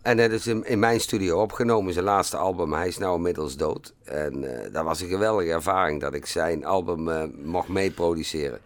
En 0.06 0.16
dat 0.16 0.30
is 0.30 0.46
in, 0.46 0.78
mijn 0.78 1.00
studio 1.00 1.40
opgenomen, 1.40 1.92
zijn 1.92 2.04
laatste 2.04 2.36
album. 2.36 2.72
Hij 2.72 2.88
is 2.88 2.98
nou 2.98 3.16
inmiddels 3.16 3.56
dood. 3.56 3.94
En 4.04 4.64
eh, 4.64 4.72
dat 4.72 4.84
was 4.84 5.00
een 5.00 5.08
geweldige 5.08 5.50
ervaring 5.50 6.00
dat 6.00 6.14
ik 6.14 6.26
zijn 6.26 6.64
album 6.64 7.08
eh, 7.08 7.24
mocht 7.42 7.68
meeproduceren. 7.68 8.60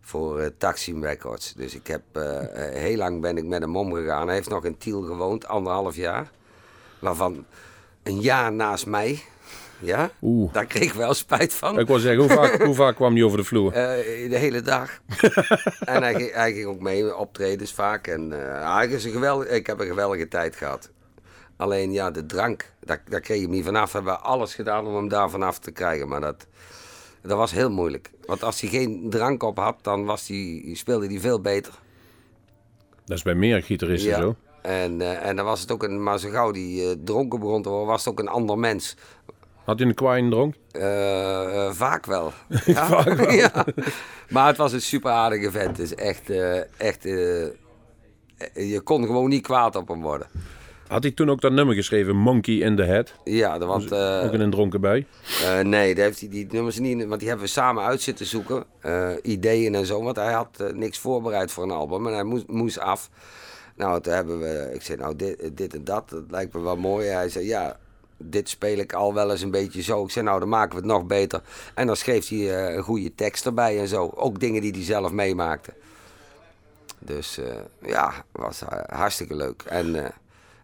Voor 0.00 0.40
eh, 0.40 0.50
Taksim 0.58 1.04
Records. 1.04 1.52
Dus 1.52 1.74
ik 1.74 1.86
heb 1.86 2.02
heel 2.54 2.96
lang 2.96 3.20
ben 3.20 3.36
ik 3.36 3.44
met 3.44 3.60
hem 3.60 3.76
omgegaan. 3.76 4.26
Hij 4.26 4.34
heeft 4.34 4.48
nog 4.48 4.64
in 4.64 4.78
Tiel 4.78 5.02
gewoond, 5.02 5.46
anderhalf 5.46 5.96
jaar. 5.96 6.30
Waarvan 6.98 7.44
een 8.02 8.20
jaar 8.20 8.52
naast 8.52 8.86
mij. 8.86 9.22
Ja, 9.80 10.10
Oeh. 10.22 10.52
daar 10.52 10.66
kreeg 10.66 10.82
ik 10.82 10.92
wel 10.92 11.14
spijt 11.14 11.54
van. 11.54 11.78
Ik 11.78 11.86
wil 11.86 11.98
zeggen, 11.98 12.20
hoe 12.22 12.30
vaak, 12.30 12.62
hoe 12.66 12.74
vaak 12.74 12.94
kwam 12.96 13.14
hij 13.14 13.22
over 13.22 13.38
de 13.38 13.44
vloer? 13.44 13.72
Eh, 13.72 14.30
de 14.30 14.36
hele 14.38 14.60
dag. 14.60 15.00
en 15.84 16.02
hij, 16.02 16.14
ging- 16.14 16.32
hij 16.32 16.52
ging 16.52 16.66
ook 16.66 16.80
mee 16.80 17.16
optredens 17.16 17.72
vaak. 17.72 18.06
En 18.06 18.32
eh, 18.62 18.74
hij 18.76 18.88
is 18.88 19.04
een 19.04 19.12
geweldig, 19.12 19.48
ik 19.48 19.66
heb 19.66 19.80
een 19.80 19.86
geweldige 19.86 20.28
tijd 20.28 20.56
gehad. 20.56 20.90
Alleen 21.56 21.92
ja, 21.92 22.10
de 22.10 22.26
drank, 22.26 22.72
daar, 22.80 23.02
daar 23.08 23.20
kreeg 23.20 23.36
je 23.36 23.42
hem 23.42 23.52
niet 23.52 23.64
vanaf. 23.64 23.92
We 23.92 23.96
hebben 23.96 24.22
alles 24.22 24.54
gedaan 24.54 24.86
om 24.86 24.94
hem 24.94 25.08
daar 25.08 25.30
vanaf 25.30 25.58
te 25.58 25.70
krijgen. 25.70 26.08
Maar 26.08 26.20
dat, 26.20 26.46
dat 27.22 27.36
was 27.36 27.52
heel 27.52 27.70
moeilijk. 27.70 28.10
Want 28.26 28.42
als 28.42 28.60
hij 28.60 28.70
geen 28.70 29.06
drank 29.10 29.42
op 29.42 29.58
had, 29.58 29.76
dan 29.82 30.04
was 30.04 30.30
speelde 30.72 31.06
hij 31.06 31.20
veel 31.20 31.40
beter. 31.40 31.72
Dat 33.04 33.16
is 33.16 33.22
bij 33.24 33.34
meer 33.34 33.62
gitaristen 33.62 34.14
zo. 34.14 34.34
En, 34.62 35.00
eh, 35.00 35.26
en 35.28 35.36
dan 35.36 35.44
was 35.44 35.60
het 35.60 35.72
ook 35.72 35.82
een, 35.82 36.02
maar 36.02 36.18
zo 36.18 36.30
gauw 36.30 36.50
die 36.50 37.02
dronken 37.04 37.40
begon 37.40 37.62
te 37.62 37.68
worden, 37.68 37.86
was 37.88 38.04
het 38.04 38.12
ook 38.12 38.18
een 38.20 38.28
ander 38.28 38.58
mens. 38.58 38.96
Had 39.70 39.78
hij 39.78 39.88
een 39.88 39.94
kwaai 39.94 40.28
dronk? 40.28 40.54
Eh, 40.70 41.66
eh, 41.66 41.72
vaak 41.72 42.06
wel. 42.06 42.32
Ja? 42.66 43.04
ja. 43.44 43.64
Maar 44.28 44.46
het 44.46 44.56
was 44.56 44.72
een 44.72 44.80
super 44.82 45.10
aardige 45.10 45.50
vent. 45.50 45.78
Is 45.78 45.94
echt, 45.94 46.30
eh, 46.30 46.56
echt 46.80 47.02
je 48.54 48.80
kon 48.84 49.04
gewoon 49.06 49.28
niet 49.28 49.42
kwaad 49.42 49.76
op 49.76 49.88
hem 49.88 50.02
worden. 50.02 50.26
Had 50.88 51.02
hij 51.02 51.12
toen 51.12 51.30
ook 51.30 51.40
dat 51.40 51.52
nummer 51.52 51.74
geschreven, 51.74 52.16
Monkey 52.16 52.54
in 52.54 52.76
the 52.76 52.82
Head? 52.82 53.12
Ja, 53.24 53.58
dat- 53.58 53.68
want 53.68 53.92
ook 54.24 54.32
in 54.32 54.40
een 54.40 54.50
dronken 54.50 54.80
bij. 54.80 55.06
nee, 55.62 55.94
daar 55.94 56.04
heeft 56.04 56.20
hij 56.20 56.28
die 56.28 56.46
nummers 56.50 56.78
niet, 56.78 57.06
want 57.06 57.18
die 57.20 57.28
hebben 57.28 57.46
we 57.46 57.52
samen 57.52 57.84
uit 57.84 58.00
zitten 58.00 58.26
zoeken. 58.26 58.64
ideeën 59.22 59.74
en 59.74 59.86
zo, 59.86 60.02
want 60.02 60.16
hij 60.16 60.32
had 60.32 60.72
niks 60.74 60.98
voorbereid 60.98 61.50
voor 61.52 61.64
een 61.64 61.70
album 61.70 62.06
en 62.06 62.12
hij 62.12 62.24
moest, 62.24 62.46
moest 62.46 62.78
af. 62.78 63.10
Nou, 63.76 64.00
toen 64.00 64.12
hebben 64.12 64.38
we, 64.40 64.70
ik 64.74 64.82
zei 64.82 64.98
nou 64.98 65.16
dit, 65.16 65.50
dit 65.56 65.74
en 65.74 65.84
dat, 65.84 66.08
dat 66.08 66.22
lijkt 66.30 66.54
me 66.54 66.60
wel 66.60 66.76
mooi. 66.76 67.06
Hij 67.06 67.28
zei 67.28 67.46
ja, 67.46 67.76
dit 68.22 68.48
speel 68.48 68.78
ik 68.78 68.92
al 68.92 69.14
wel 69.14 69.30
eens 69.30 69.42
een 69.42 69.50
beetje 69.50 69.82
zo. 69.82 70.04
Ik 70.04 70.10
zei 70.10 70.24
nou, 70.24 70.40
dan 70.40 70.48
maken 70.48 70.70
we 70.70 70.76
het 70.76 70.84
nog 70.84 71.06
beter. 71.06 71.42
En 71.74 71.86
dan 71.86 71.96
schreef 71.96 72.28
hij 72.28 72.38
eh, 72.38 72.74
een 72.74 72.82
goede 72.82 73.14
tekst 73.14 73.46
erbij 73.46 73.78
en 73.78 73.88
zo. 73.88 74.12
Ook 74.14 74.40
dingen 74.40 74.60
die 74.60 74.72
hij 74.72 74.84
zelf 74.84 75.12
meemaakte. 75.12 75.72
Dus 76.98 77.38
eh, 77.38 77.54
ja, 77.82 78.24
was 78.32 78.62
eh, 78.62 78.98
hartstikke 78.98 79.34
leuk. 79.34 79.62
En, 79.66 80.12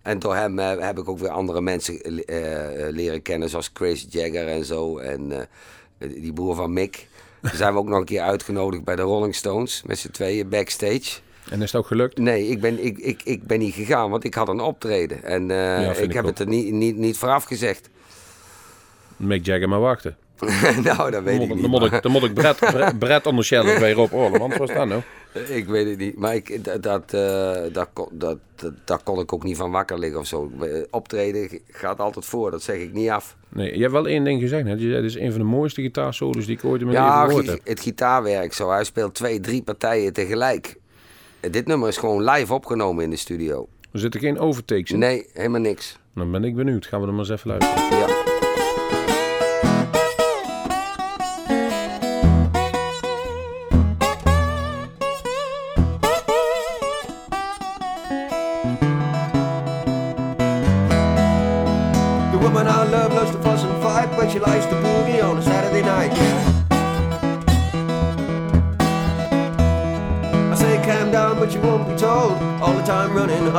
en 0.03 0.19
door 0.19 0.35
hem 0.35 0.59
heb 0.59 0.99
ik 0.99 1.09
ook 1.09 1.19
weer 1.19 1.31
andere 1.31 1.61
mensen 1.61 2.01
leren 2.91 3.23
kennen, 3.23 3.49
zoals 3.49 3.71
Chris 3.73 4.07
Jagger 4.09 4.49
en 4.49 4.65
zo. 4.65 4.99
En 4.99 5.49
die 5.99 6.33
broer 6.33 6.55
van 6.55 6.73
Mick. 6.73 7.09
Daar 7.41 7.55
zijn 7.55 7.73
we 7.73 7.79
ook 7.79 7.89
nog 7.89 7.99
een 7.99 8.05
keer 8.05 8.21
uitgenodigd 8.21 8.85
bij 8.85 8.97
de 8.97 9.03
Rolling 9.03 9.35
Stones 9.35 9.83
met 9.87 9.99
z'n 9.99 10.11
tweeën 10.11 10.49
backstage. 10.49 11.21
En 11.51 11.63
is 11.63 11.73
het 11.73 11.81
ook 11.81 11.87
gelukt? 11.87 12.19
Nee, 12.19 12.47
ik 12.49 12.61
ben, 12.61 12.85
ik, 12.85 12.99
ik, 12.99 13.21
ik 13.25 13.43
ben 13.47 13.59
niet 13.59 13.75
gegaan, 13.75 14.11
want 14.11 14.25
ik 14.25 14.35
had 14.35 14.49
een 14.49 14.61
optreden. 14.61 15.23
En 15.25 15.51
eh, 15.51 15.57
Ja, 15.57 15.91
ik 15.93 15.99
ik 15.99 16.13
heb 16.13 16.25
het 16.25 16.39
er 16.39 16.47
niet, 16.47 16.73
niet, 16.73 16.97
niet 16.97 17.19
vooraf 17.19 17.45
gezegd. 17.45 17.89
Mick 19.17 19.47
Jagger 19.47 19.69
maar 19.69 19.81
wachten. 19.81 20.17
nou, 20.85 21.11
dat 21.11 21.23
weet 21.23 21.39
Dan 21.39 21.49
ik 21.49 21.53
niet. 21.55 21.61
dan 21.63 21.71
moet 21.71 21.93
ik, 21.93 22.03
dan 22.03 22.13
moet 22.13 22.23
ik 22.23 22.35
Brett, 22.35 22.59
Brett, 22.59 22.99
Brett 23.05 23.27
onderstellen 23.27 23.79
bij 23.79 23.93
Rob 23.93 24.13
is 24.61 24.69
dat 24.75 24.89
nou? 24.89 25.01
Ik 25.49 25.67
weet 25.67 25.89
het 25.89 25.99
niet, 25.99 26.17
maar 26.19 26.35
ik, 26.35 26.65
dat, 26.65 26.83
dat, 26.83 27.13
eh, 27.15 27.63
dat, 27.73 27.89
dat, 28.13 28.39
dat, 28.57 28.73
daar 28.85 29.03
kon 29.03 29.21
ik 29.21 29.33
ook 29.33 29.43
niet 29.43 29.57
van 29.57 29.71
wakker 29.71 29.99
liggen 29.99 30.21
of 30.21 30.27
zo. 30.27 30.51
Optreden 30.91 31.61
gaat 31.71 31.99
altijd 32.01 32.25
voor, 32.25 32.51
dat 32.51 32.63
zeg 32.63 32.77
ik 32.77 32.93
niet 32.93 33.09
af. 33.11 33.37
Nee, 33.49 33.75
je 33.75 33.81
hebt 33.81 33.93
wel 33.93 34.07
één 34.09 34.25
ding 34.25 34.41
gezegd. 34.41 34.65
Hè? 34.67 34.73
Je 34.73 34.79
zei, 34.79 34.93
dit 34.93 35.05
is 35.05 35.17
een 35.17 35.31
van 35.31 35.41
de 35.41 35.47
mooiste 35.47 35.83
gitaarsolos 35.83 36.47
die 36.47 36.57
ik 36.57 36.65
ooit 36.65 36.81
in 36.81 36.87
mijn 36.87 36.99
Ja, 36.99 37.15
leven 37.15 37.29
gehoord 37.29 37.47
heb. 37.47 37.61
het 37.69 37.81
gitaarwerk 37.81 38.53
zo. 38.53 38.71
Hij 38.71 38.85
speelt 38.85 39.15
twee, 39.15 39.41
drie 39.41 39.63
partijen 39.63 40.13
tegelijk. 40.13 40.77
Dit 41.51 41.67
nummer 41.67 41.89
is 41.89 41.97
gewoon 41.97 42.25
live 42.25 42.55
opgenomen 42.55 43.05
in 43.05 43.11
de 43.11 43.17
studio. 43.17 43.69
Er 43.93 43.99
zitten 43.99 44.21
geen 44.21 44.39
overtakes 44.39 44.91
in. 44.91 44.99
Nee, 44.99 45.27
helemaal 45.33 45.61
niks. 45.61 45.99
Dan 46.15 46.31
ben 46.31 46.45
ik 46.45 46.55
benieuwd. 46.55 46.87
Gaan 46.87 47.01
we 47.01 47.07
er 47.07 47.13
maar 47.13 47.21
eens 47.21 47.31
even 47.31 47.49
luisteren. 47.49 47.99
Ja. 47.99 48.36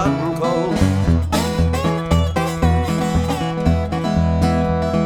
Cold. 0.06 0.78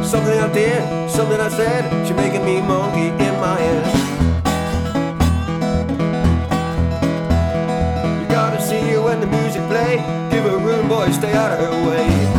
Something 0.04 0.40
I 0.40 0.52
did, 0.52 1.10
something 1.10 1.40
I 1.40 1.48
said, 1.50 2.06
she 2.06 2.14
making 2.14 2.44
me 2.44 2.62
monkey 2.62 3.08
in 3.08 3.36
my 3.40 3.56
head. 3.58 3.86
You 8.22 8.28
gotta 8.28 8.62
see 8.62 8.82
her 8.92 9.02
when 9.02 9.22
the 9.22 9.28
music 9.28 9.66
play. 9.68 9.98
Give 10.30 10.44
her 10.44 10.58
room, 10.58 10.90
boy, 10.90 11.10
stay 11.12 11.34
out 11.34 11.52
of 11.54 11.60
her 11.60 11.90
way. 11.90 12.31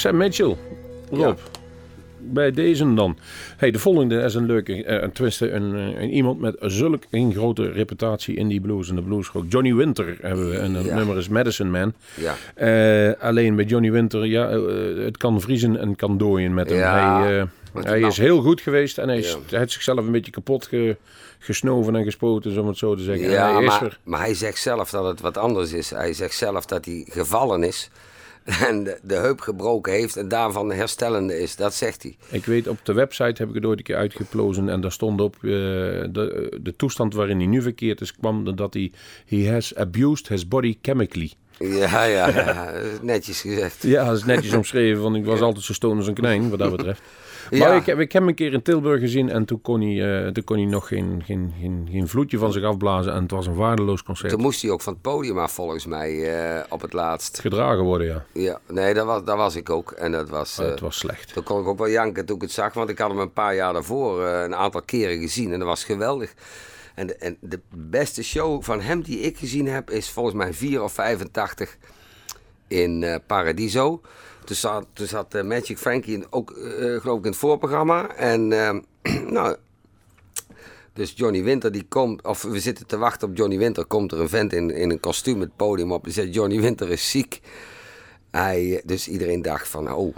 Sam 0.00 0.16
Mitchell. 0.16 0.56
Rob. 1.10 1.38
Bij 2.18 2.50
deze 2.50 2.94
dan. 2.94 3.16
Hey, 3.56 3.70
de 3.70 3.78
volgende 3.78 4.20
is 4.22 4.34
een 4.34 4.46
leuke, 4.46 4.84
eh, 4.84 5.02
een 5.02 5.12
twiste, 5.12 5.50
een, 5.50 5.74
eh, 5.74 6.02
een 6.02 6.10
iemand 6.10 6.40
met 6.40 6.56
zulk 6.60 7.02
een 7.10 7.32
grote 7.32 7.70
reputatie 7.70 8.36
in 8.36 8.48
die 8.48 8.60
blues 8.60 8.88
en 8.88 8.94
de 8.94 9.02
bluesrock. 9.02 9.44
Johnny 9.48 9.74
Winter 9.74 10.16
hebben 10.20 10.50
we 10.50 10.56
en 10.58 10.74
het 10.74 10.86
Ja. 10.86 10.94
nummer 10.94 11.16
is 11.18 11.28
Medicine 11.28 11.70
Man. 11.70 11.92
Ja. 12.14 12.34
Eh, 12.54 13.22
alleen 13.22 13.56
bij 13.56 13.64
Johnny 13.64 13.90
Winter, 13.92 14.26
ja, 14.26 14.48
eh, 14.48 14.60
het 15.04 15.16
kan 15.16 15.40
vriezen 15.40 15.76
en 15.78 15.96
kan 15.96 16.18
dooien 16.18 16.54
met 16.54 16.68
hem. 16.70 16.78
Ja, 16.78 17.20
hij 17.22 17.38
eh, 17.40 17.44
hij 17.84 18.00
is 18.00 18.16
heel 18.18 18.40
goed 18.40 18.60
geweest 18.60 18.98
en 18.98 19.08
hij, 19.08 19.18
is, 19.18 19.30
Ja. 19.30 19.38
hij 19.50 19.58
heeft 19.58 19.72
zichzelf 19.72 19.98
een 19.98 20.12
beetje 20.12 20.32
kapot 20.32 20.66
ge- 20.66 20.96
gesnoven 21.38 21.96
en 21.96 22.04
gespoten, 22.04 22.58
om 22.60 22.66
het 22.66 22.78
zo 22.78 22.94
te 22.94 23.02
zeggen. 23.02 23.24
En 23.24 23.30
Ja, 23.30 23.52
hij 23.54 23.64
maar, 23.64 23.98
maar 24.02 24.20
hij 24.20 24.34
zegt 24.34 24.58
zelf 24.58 24.90
dat 24.90 25.04
het 25.06 25.20
wat 25.20 25.36
anders 25.38 25.72
is. 25.72 25.90
Hij 25.90 26.12
zegt 26.12 26.34
zelf 26.34 26.64
dat 26.66 26.84
hij 26.84 27.04
gevallen 27.10 27.62
is 27.64 27.90
en 28.60 28.84
de, 28.84 28.98
de 29.02 29.14
heup 29.14 29.40
gebroken 29.40 29.92
heeft 29.92 30.16
en 30.16 30.28
daarvan 30.28 30.72
herstellende 30.72 31.38
is. 31.40 31.56
Dat 31.56 31.74
zegt 31.74 32.02
hij. 32.02 32.16
Ik 32.28 32.44
weet, 32.44 32.68
op 32.68 32.78
de 32.82 32.92
website 32.92 33.42
heb 33.42 33.48
ik 33.48 33.54
het 33.54 33.64
ooit 33.64 33.78
een 33.78 33.84
keer 33.84 33.96
uitgeplozen 33.96 34.68
en 34.68 34.80
daar 34.80 34.92
stond 34.92 35.20
op 35.20 35.34
eh, 35.34 35.40
de, 35.40 36.58
de 36.62 36.76
toestand 36.76 37.14
waarin 37.14 37.36
hij 37.36 37.46
nu 37.46 37.62
verkeerd 37.62 38.00
is, 38.00 38.16
kwam 38.16 38.56
dat 38.56 38.74
hij 38.74 38.92
he 39.26 39.52
has 39.52 39.74
abused 39.74 40.28
his 40.28 40.48
body 40.48 40.78
chemically. 40.82 41.32
Ja, 41.58 42.04
ja, 42.04 42.28
ja, 42.28 42.72
netjes 43.02 43.40
gezegd. 43.40 43.82
Ja, 43.82 44.04
dat 44.04 44.16
is 44.16 44.24
netjes 44.24 44.52
omschreven, 44.52 45.02
want 45.02 45.16
ik 45.16 45.24
was 45.24 45.40
altijd 45.40 45.64
zo 45.64 45.72
stoned 45.72 45.96
als 45.96 46.06
een 46.06 46.14
knijn, 46.14 46.50
wat 46.50 46.58
dat 46.58 46.76
betreft. 46.76 47.02
Maar 47.50 47.58
Ja. 47.58 47.74
ik, 47.74 47.86
heb, 47.86 47.98
ik 47.98 48.12
heb 48.12 48.20
hem 48.22 48.28
een 48.30 48.36
keer 48.36 48.52
in 48.52 48.62
Tilburg 48.62 49.00
gezien 49.00 49.30
en 49.30 49.44
toen 49.44 49.60
kon 49.60 49.80
hij, 49.80 50.24
eh, 50.24 50.32
toen 50.32 50.44
kon 50.44 50.56
hij 50.56 50.66
nog 50.66 50.88
geen, 50.88 51.22
geen, 51.24 51.52
geen, 51.60 51.88
geen 51.90 52.08
vloedje 52.08 52.38
van 52.38 52.52
zich 52.52 52.64
afblazen 52.64 53.12
en 53.12 53.22
het 53.22 53.30
was 53.30 53.46
een 53.46 53.54
waardeloos 53.54 54.02
concert. 54.02 54.30
Toen 54.32 54.40
moest 54.40 54.62
hij 54.62 54.70
ook 54.70 54.80
van 54.80 54.92
het 54.92 55.02
podium 55.02 55.38
af, 55.38 55.52
volgens 55.52 55.86
mij, 55.86 56.34
eh, 56.56 56.64
op 56.68 56.80
het 56.80 56.92
laatst. 56.92 57.40
Gedragen 57.40 57.84
worden, 57.84 58.06
ja. 58.06 58.24
Ja, 58.32 58.60
nee, 58.68 58.94
dat 58.94 59.06
was, 59.06 59.24
dat 59.24 59.36
was 59.36 59.56
ik 59.56 59.70
ook. 59.70 59.90
En 59.90 60.12
dat 60.12 60.28
was, 60.28 60.58
eh, 60.58 60.66
het 60.66 60.80
was 60.80 60.98
slecht. 60.98 61.32
Toen 61.32 61.42
kon 61.42 61.60
ik 61.60 61.66
ook 61.66 61.78
wel 61.78 61.88
janken 61.90 62.26
toen 62.26 62.36
ik 62.36 62.42
het 62.42 62.52
zag, 62.52 62.74
want 62.74 62.88
ik 62.88 62.98
had 62.98 63.10
hem 63.10 63.18
een 63.18 63.32
paar 63.32 63.54
jaar 63.54 63.72
daarvoor 63.72 64.24
eh, 64.24 64.42
een 64.42 64.54
aantal 64.54 64.82
keren 64.82 65.18
gezien 65.18 65.52
en 65.52 65.58
dat 65.58 65.68
was 65.68 65.84
geweldig. 65.84 66.34
En 66.94 67.06
de, 67.06 67.14
en 67.16 67.36
de 67.40 67.60
beste 67.74 68.22
show 68.22 68.62
van 68.62 68.80
hem 68.80 69.02
die 69.02 69.18
ik 69.20 69.36
gezien 69.38 69.66
heb 69.66 69.90
is 69.90 70.10
volgens 70.10 70.34
mij 70.34 70.52
4 70.54 70.82
of 70.82 70.92
85 70.92 71.76
in 72.70 73.02
eh, 73.02 73.14
Paradiso. 73.26 74.00
Toen 74.44 74.56
zat, 74.56 74.86
zat 74.94 75.34
eh, 75.34 75.42
Magic 75.42 75.78
Frankie 75.78 76.14
in- 76.14 76.26
ook, 76.30 76.50
eh, 76.50 77.00
geloof 77.00 77.18
ik, 77.18 77.24
in 77.24 77.30
het 77.30 77.36
voorprogramma. 77.40 78.14
En 78.14 78.52
ehm, 78.52 78.80
nou, 79.34 79.56
dus 80.92 81.12
Johnny 81.16 81.42
Winter 81.42 81.72
die 81.72 81.86
komt, 81.88 82.22
of 82.24 82.42
we 82.42 82.60
zitten 82.60 82.86
te 82.86 82.98
wachten 82.98 83.28
op 83.28 83.36
Johnny 83.36 83.58
Winter, 83.58 83.84
komt 83.84 84.12
er 84.12 84.20
een 84.20 84.28
vent 84.28 84.52
in, 84.52 84.70
in 84.70 84.90
een 84.90 85.00
kostuum 85.00 85.40
het 85.40 85.56
podium 85.56 85.92
op. 85.92 86.04
Die 86.04 86.12
zegt, 86.12 86.34
Johnny 86.34 86.60
Winter 86.60 86.90
is 86.90 87.10
ziek. 87.10 87.40
Hij, 88.30 88.82
dus 88.84 89.08
iedereen 89.08 89.42
dacht 89.42 89.68
van, 89.68 89.92
oh. 89.92 90.16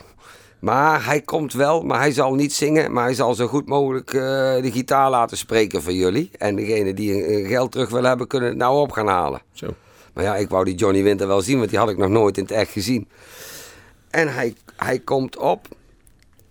Maar 0.58 1.04
hij 1.04 1.20
komt 1.20 1.52
wel, 1.52 1.82
maar 1.82 1.98
hij 1.98 2.12
zal 2.12 2.34
niet 2.34 2.52
zingen. 2.52 2.92
Maar 2.92 3.04
hij 3.04 3.14
zal 3.14 3.34
zo 3.34 3.46
goed 3.46 3.66
mogelijk 3.66 4.10
de 4.10 4.70
gitaar 4.72 5.10
laten 5.10 5.36
spreken 5.36 5.82
voor 5.82 5.92
jullie. 5.92 6.30
En 6.38 6.56
degene 6.56 6.94
die 6.94 7.44
geld 7.46 7.72
terug 7.72 7.88
wil 7.90 8.02
hebben, 8.02 8.26
kunnen 8.26 8.48
het 8.48 8.58
nou 8.58 8.78
op 8.80 8.90
gaan 8.92 9.06
halen. 9.06 9.42
Zo. 9.52 9.74
Maar 10.12 10.24
ja, 10.24 10.36
ik 10.36 10.48
wou 10.48 10.64
die 10.64 10.74
Johnny 10.74 11.02
Winter 11.02 11.26
wel 11.26 11.40
zien, 11.40 11.58
want 11.58 11.70
die 11.70 11.78
had 11.78 11.90
ik 11.90 11.96
nog 11.96 12.08
nooit 12.08 12.36
in 12.36 12.42
het 12.42 12.52
echt 12.52 12.70
gezien. 12.70 13.08
En 14.10 14.34
hij, 14.34 14.54
hij 14.76 14.98
komt 14.98 15.36
op. 15.36 15.68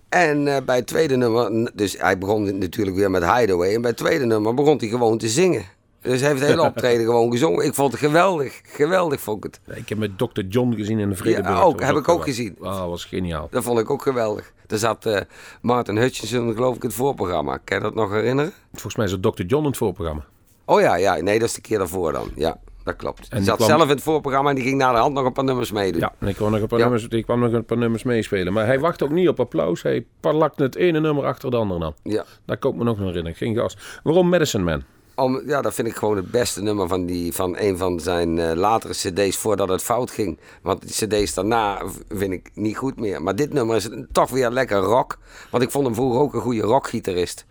En 0.09 0.47
eh, 0.47 0.63
bij 0.65 0.75
het 0.75 0.87
tweede 0.87 1.15
nummer, 1.15 1.71
dus 1.73 1.97
hij 1.97 2.17
begon 2.17 2.57
natuurlijk 2.57 2.97
weer 2.97 3.11
met 3.11 3.33
Hideaway. 3.33 3.73
En 3.73 3.81
bij 3.81 3.89
het 3.89 3.99
tweede 3.99 4.25
nummer 4.25 4.53
begon 4.53 4.77
hij 4.77 4.87
gewoon 4.87 5.17
te 5.17 5.29
zingen. 5.29 5.65
Dus 6.01 6.19
hij 6.19 6.29
heeft 6.29 6.41
het 6.41 6.49
hele 6.49 6.61
optreden 6.69 7.05
gewoon 7.05 7.31
gezongen. 7.31 7.65
Ik 7.65 7.73
vond 7.73 7.91
het 7.91 8.01
geweldig, 8.01 8.61
geweldig 8.63 9.21
vond 9.21 9.45
ik 9.45 9.53
het. 9.65 9.77
Ik 9.77 9.89
heb 9.89 9.97
met 9.97 10.17
Dr. 10.17 10.41
John 10.49 10.73
gezien 10.73 10.99
in 10.99 11.09
de 11.09 11.15
Vredeburg. 11.15 11.55
Ja, 11.55 11.61
ook. 11.61 11.81
Heb 11.81 11.95
ik 11.95 12.07
ook 12.09 12.23
gezien. 12.23 12.55
Ah, 12.61 12.79
dat 12.79 12.89
was 12.89 13.05
geniaal. 13.05 13.47
Dat 13.51 13.63
vond 13.63 13.79
ik 13.79 13.89
ook 13.89 14.01
geweldig. 14.01 14.53
Er 14.67 14.77
zat 14.77 15.05
eh, 15.05 15.21
Martin 15.61 15.97
Hutchinson, 15.97 16.53
geloof 16.53 16.75
ik, 16.75 16.81
in 16.81 16.87
het 16.87 16.97
voorprogramma. 16.97 17.57
Kan 17.57 17.77
je 17.77 17.83
dat 17.83 17.95
nog 17.95 18.11
herinneren? 18.11 18.51
Volgens 18.71 18.95
mij 18.95 19.05
is 19.05 19.11
het 19.11 19.21
Dr. 19.21 19.41
John 19.41 19.63
in 19.63 19.69
het 19.69 19.77
voorprogramma. 19.77 20.25
Oh 20.65 20.81
ja, 20.81 20.95
ja, 20.95 21.15
nee, 21.15 21.39
dat 21.39 21.47
is 21.47 21.53
de 21.53 21.61
keer 21.61 21.77
daarvoor 21.77 22.11
dan. 22.11 22.31
Ja, 22.35 22.59
dat 22.83 22.95
klopt. 22.95 23.17
die 23.19 23.27
Hij 23.29 23.41
zat 23.43 23.55
kwam- 23.55 23.67
zelf 23.69 23.81
in 23.83 23.87
het 23.89 24.01
voorprogramma 24.01 24.49
en 24.49 24.55
die 24.55 24.63
ging 24.63 24.77
naar 24.77 24.93
de 24.93 24.99
hand 24.99 25.13
nog 25.13 25.25
een 25.25 25.33
paar 25.33 25.43
nummers 25.43 25.71
meedoen. 25.71 26.01
Ja, 26.01 26.13
en 26.19 26.27
ik 26.27 26.35
kwam 26.35 26.51
nog 26.51 26.61
een 26.61 26.67
paar, 26.67 26.79
Ja. 26.79 26.83
nummers, 26.85 27.07
ik 27.07 27.23
kwam 27.25 27.39
nog 27.39 27.51
een 27.53 27.65
paar 27.65 27.77
nummers 27.77 28.03
meespelen. 28.03 28.53
Maar 28.53 28.65
hij 28.65 28.79
wacht 28.79 29.03
ook 29.03 29.09
niet 29.11 29.27
op 29.29 29.39
applaus. 29.39 29.81
Hij 29.81 30.05
plakte 30.19 30.63
het 30.63 30.75
ene 30.75 30.99
nummer 30.99 31.25
achter 31.25 31.51
de 31.51 31.57
andere 31.57 31.83
aan. 31.85 31.93
Ja. 32.03 32.25
Daar 32.45 32.57
komt 32.57 32.77
me 32.77 32.83
nog 32.83 32.97
nog 32.97 33.07
herinneren. 33.07 33.37
Geen 33.37 33.55
gas. 33.55 33.77
Waarom 34.03 34.29
Medicine 34.29 34.63
Man? 34.63 34.83
Om, 35.15 35.41
ja, 35.47 35.61
dat 35.61 35.73
vind 35.73 35.87
ik 35.87 35.95
gewoon 35.95 36.15
het 36.15 36.31
beste 36.31 36.61
nummer 36.61 36.87
van, 36.87 37.05
die, 37.05 37.33
van 37.33 37.55
een 37.59 37.77
van 37.77 37.99
zijn 37.99 38.39
eh, 38.39 38.55
latere 38.55 38.93
cd's 38.93 39.37
voordat 39.37 39.69
het 39.69 39.83
fout 39.83 40.11
ging. 40.11 40.39
Want 40.61 40.81
die 40.81 41.07
cd's 41.07 41.33
daarna 41.33 41.81
vind 42.09 42.31
ik 42.33 42.49
niet 42.53 42.77
goed 42.77 42.99
meer. 42.99 43.21
Maar 43.23 43.35
dit 43.35 43.53
nummer 43.53 43.75
is 43.75 43.89
toch 44.11 44.29
weer 44.29 44.49
lekker 44.49 44.77
rock. 44.77 45.17
Want 45.51 45.63
ik 45.63 45.71
vond 45.71 45.85
hem 45.85 45.95
vroeger 45.95 46.19
ook 46.21 46.33
een 46.33 46.41
goede 46.41 46.61
rockgitarist. 46.61 47.45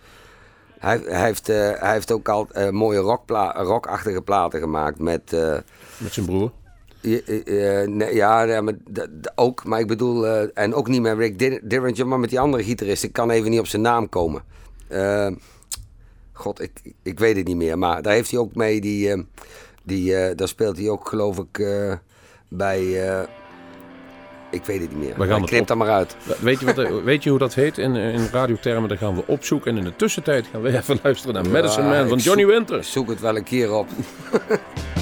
Hij, 0.81 1.01
hij, 1.05 1.25
heeft, 1.25 1.49
eh, 1.49 1.57
hij 1.57 1.93
heeft 1.93 2.13
ook 2.13 2.29
al 2.29 2.49
eh, 2.51 2.71
mooie 2.71 2.99
rockpla 2.99 3.53
rockachtige 3.53 4.23
platen 4.23 4.61
gemaakt 4.61 4.99
met... 4.99 5.33
eh, 5.33 5.57
Met 5.99 6.13
zijn 6.13 6.27
broer. 6.27 6.51
Ja, 7.01 7.21
ja, 8.11 8.43
ja, 8.43 8.61
maar 8.61 8.75
ook. 9.35 9.65
Maar 9.65 9.81
ik 9.81 9.87
bedoel, 9.87 10.27
en 10.55 10.75
ook 10.75 10.89
niet 10.89 11.01
met 11.01 11.17
Rick 11.17 11.39
Derringer, 11.71 12.09
maar 12.09 12.21
met 12.21 12.31
die 12.31 12.41
andere 12.41 12.63
gitarist. 12.65 13.03
Ik 13.03 13.13
kan 13.13 13.31
even 13.31 13.51
niet 13.51 13.59
op 13.61 13.67
zijn 13.67 13.83
naam 13.83 14.09
komen. 14.09 14.43
God, 16.33 16.61
ik, 16.61 16.73
ik 17.03 17.19
weet 17.19 17.37
het 17.37 17.47
niet 17.47 17.57
meer. 17.57 17.79
Maar 17.79 18.03
daar 18.03 18.13
heeft 18.13 18.31
hij 18.31 18.41
ook 18.41 18.55
mee, 18.55 18.81
die, 18.81 19.27
die, 19.83 20.35
daar 20.35 20.49
speelt 20.49 20.77
hij 20.77 20.89
ook 20.89 21.09
geloof 21.09 21.39
ik 21.39 21.67
bij... 22.49 23.01
ik 24.51 24.65
weet 24.65 24.81
het 24.81 24.91
niet 24.91 24.99
meer. 24.99 25.15
We 25.19 25.27
gaan 25.27 25.45
knip 25.45 25.61
op- 25.61 25.71
er 25.71 25.77
maar 25.77 25.89
uit. 25.91 26.17
Weet 26.41 26.61
je, 26.61 26.67
wat, 26.75 26.77
weet 27.05 27.23
je 27.23 27.31
hoe 27.31 27.39
dat 27.39 27.55
heet 27.55 27.79
in, 27.79 27.97
in 27.97 28.29
radiotermen? 28.33 28.89
Dat 28.89 28.99
gaan 28.99 29.15
we 29.15 29.23
opzoeken. 29.27 29.71
En 29.71 29.79
in 29.79 29.85
de 29.85 29.97
tussentijd 29.97 30.47
gaan 30.53 30.63
we 30.63 30.77
even 30.77 30.99
luisteren 31.03 31.35
naar 31.35 31.49
Medicine 31.53 31.89
Man 31.89 32.09
van 32.09 32.19
Johnny 32.19 32.43
zoek- 32.43 32.53
Winter. 32.53 32.85
Zoek 32.85 33.09
het 33.09 33.21
wel 33.21 33.37
een 33.37 33.45
keer 33.45 33.73
op. 33.73 33.87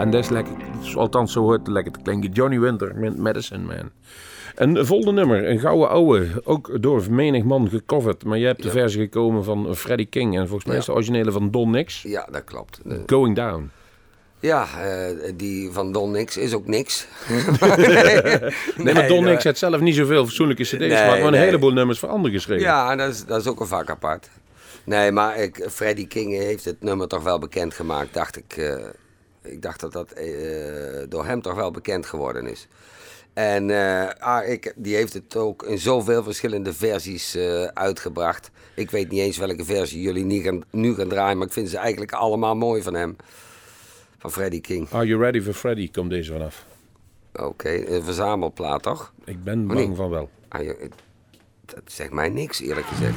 en 0.00 0.10
dat 0.10 0.22
is 0.24 0.28
lekker. 0.28 0.52
Althans, 0.94 1.32
zo 1.32 1.40
hoort 1.42 1.58
het 1.58 1.68
lekker 1.68 1.92
te 1.92 1.98
klinken. 2.02 2.30
Johnny 2.32 2.60
Winter 2.60 2.94
met 2.96 3.16
Medicine 3.18 3.64
Man. 3.64 3.90
Een 4.54 4.86
volgende 4.86 5.12
nummer, 5.20 5.48
een 5.50 5.58
gouden 5.60 5.88
ouwe, 5.88 6.26
ook 6.44 6.82
door 6.82 7.02
menig 7.10 7.44
man 7.44 7.68
gecoverd. 7.68 8.24
Maar 8.24 8.38
jij 8.38 8.48
hebt 8.48 8.62
de 8.62 8.68
Ja. 8.68 8.74
versie 8.74 9.00
gekomen 9.00 9.44
van 9.44 9.76
Freddie 9.76 10.06
King. 10.06 10.34
En 10.38 10.42
volgens 10.46 10.64
mij 10.64 10.74
Ja. 10.74 10.80
is 10.80 10.86
de 10.86 10.92
originele 10.92 11.32
van 11.32 11.50
Don 11.50 11.70
Nix. 11.70 12.02
Ja, 12.02 12.28
dat 12.30 12.44
klopt. 12.44 12.80
Going 13.06 13.36
Down. 13.36 13.70
Ja, 14.40 14.66
eh, 14.82 15.32
die 15.36 15.70
van 15.72 15.92
Don 15.92 16.10
Nix 16.10 16.36
is 16.36 16.54
ook 16.54 16.66
niks. 16.66 17.06
Nee, 18.76 18.94
maar 18.94 19.08
Don 19.08 19.24
Nix 19.24 19.44
heeft 19.44 19.58
zelf 19.58 19.80
niet 19.80 19.94
zoveel 19.94 20.24
fatsoenlijke 20.24 20.62
cd's 20.62 20.72
Nee, 20.78 20.88
gemaakt. 20.90 21.08
Maar 21.18 21.26
een 21.26 21.30
nee. 21.32 21.40
heleboel 21.40 21.72
nummers 21.72 21.98
voor 21.98 22.08
anderen 22.08 22.32
geschreven. 22.32 22.62
Ja, 22.64 22.96
dat 22.96 23.08
is, 23.12 23.24
dat 23.24 23.40
is 23.40 23.46
ook 23.46 23.60
een 23.60 23.66
vak 23.66 23.90
apart. 23.90 24.30
Nee, 24.84 25.12
maar 25.12 25.36
ik, 25.36 25.66
Freddie 25.70 26.06
King 26.06 26.32
heeft 26.32 26.64
het 26.64 26.82
nummer 26.82 27.08
toch 27.08 27.22
wel 27.22 27.38
bekendgemaakt, 27.38 28.14
dacht 28.14 28.36
ik. 28.36 28.56
eh, 28.56 28.74
Ik 29.42 29.62
dacht 29.62 29.80
dat 29.80 29.92
dat 29.92 30.12
eh, 30.12 30.26
door 31.08 31.24
hem 31.24 31.42
toch 31.42 31.54
wel 31.54 31.70
bekend 31.70 32.06
geworden 32.06 32.46
is. 32.46 32.68
En 33.32 33.70
ah, 34.18 34.48
ik, 34.48 34.72
die 34.76 34.94
heeft 34.94 35.12
het 35.12 35.36
ook 35.36 35.62
in 35.62 35.78
zoveel 35.78 36.22
verschillende 36.22 36.72
versies 36.72 37.34
eh, 37.34 37.64
uitgebracht. 37.64 38.50
Ik 38.74 38.90
weet 38.90 39.10
niet 39.10 39.20
eens 39.20 39.38
welke 39.38 39.64
versie 39.64 40.00
jullie 40.00 40.24
nu 40.24 40.40
gaan, 40.40 40.62
nu 40.70 40.94
gaan 40.94 41.08
draaien, 41.08 41.38
maar 41.38 41.46
ik 41.46 41.52
vind 41.52 41.68
ze 41.68 41.78
eigenlijk 41.78 42.12
allemaal 42.12 42.56
mooi 42.56 42.82
van 42.82 42.94
hem. 42.94 43.16
Van 44.18 44.30
Freddie 44.30 44.60
King. 44.60 44.90
Are 44.90 45.06
You 45.06 45.20
Ready 45.20 45.40
for 45.40 45.52
Freddy 45.52 45.90
komt 45.90 46.10
deze 46.10 46.32
vanaf. 46.32 46.66
Oké, 47.32 47.94
een 47.94 48.02
verzamelplaat 48.02 48.82
toch? 48.82 49.12
Ik 49.24 49.44
ben 49.44 49.66
bang 49.66 49.96
van 49.96 50.10
wel. 50.10 50.30
Ah, 50.48 50.68
dat 51.64 51.82
zegt 51.84 52.12
mij 52.12 52.28
niks, 52.28 52.60
eerlijk 52.60 52.86
gezegd. 52.86 53.16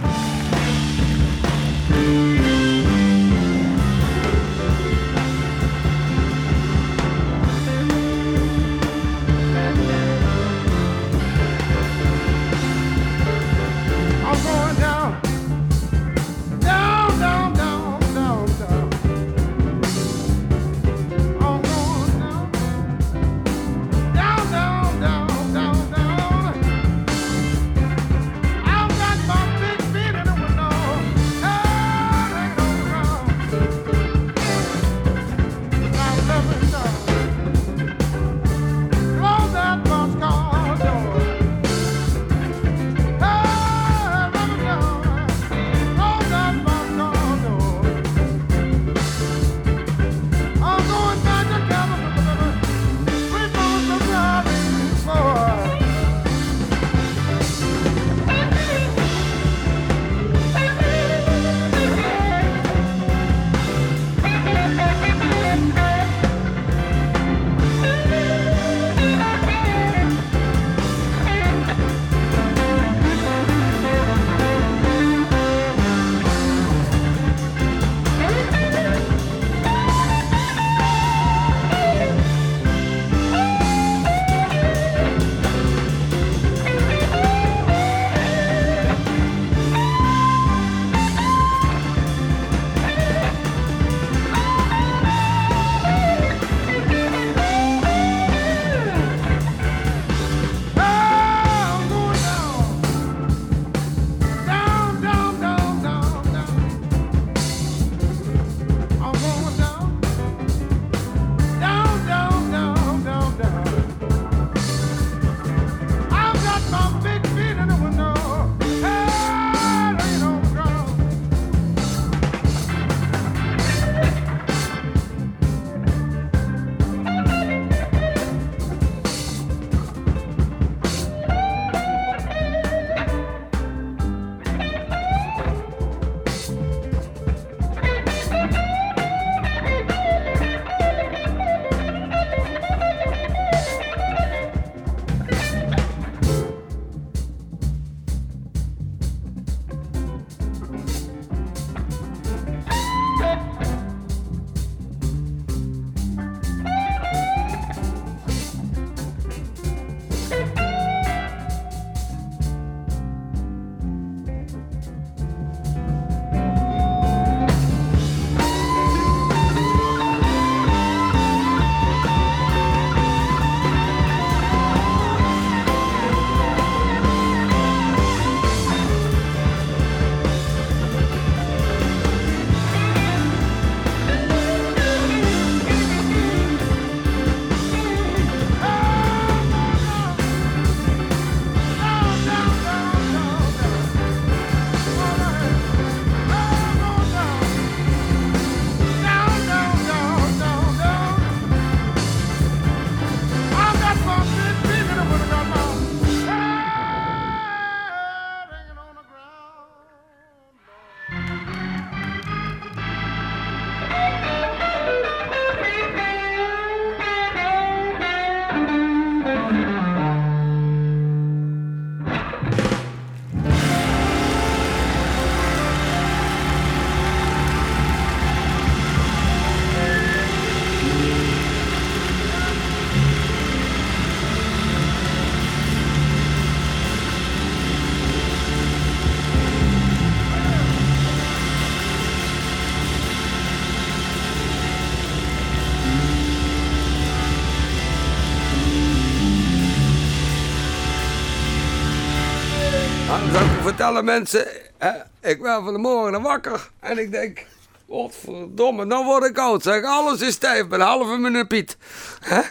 Vertellen, 253.84 254.06
mensen. 254.06 254.46
Hè, 254.78 254.90
ik 255.32 255.42
ben 255.42 255.64
van 255.64 255.74
de 255.74 255.80
morgen 255.80 256.22
wakker. 256.22 256.70
En 256.80 256.98
ik 256.98 257.12
denk, 257.12 257.46
wat 257.86 258.16
verdomme, 258.24 258.86
nou 258.86 259.06
word 259.06 259.24
ik 259.24 259.38
oud. 259.38 259.64
Zeg, 259.64 259.84
alles 259.84 260.22
is 260.22 260.34
stijf. 260.34 260.68
Met 260.68 260.80
een 260.80 260.86
halve 260.86 261.18
minuut 261.18 261.48
Piet. 261.48 261.78
Hè? 262.20 262.42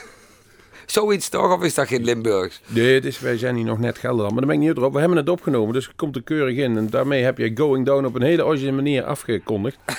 Zoiets 0.87 1.29
toch? 1.29 1.53
Of 1.53 1.63
is 1.63 1.75
dat 1.75 1.87
geen 1.89 2.05
Limburgs? 2.05 2.61
Nee, 2.67 2.95
het 2.95 3.05
is, 3.05 3.21
wij 3.21 3.39
zijn 3.39 3.57
hier 3.57 3.65
nog 3.65 3.79
net 3.79 3.99
Gelderland. 3.99 4.31
Maar 4.33 4.41
daar 4.41 4.51
ben 4.57 4.61
ik 4.63 4.69
niet 4.77 4.85
op. 4.85 4.93
We 4.93 4.99
hebben 4.99 5.17
het 5.19 5.29
opgenomen, 5.29 5.75
dus 5.75 5.87
het 5.87 5.97
komt 5.97 6.17
er 6.17 6.23
keurig 6.23 6.57
in. 6.57 6.77
En 6.77 6.91
daarmee 6.91 7.23
heb 7.23 7.39
je 7.39 7.53
Going 7.57 7.87
Down 7.87 8.05
op 8.05 8.15
een 8.15 8.23
hele 8.23 8.45
originele 8.45 8.77
manier 8.77 9.05
afgekondigd. 9.05 9.77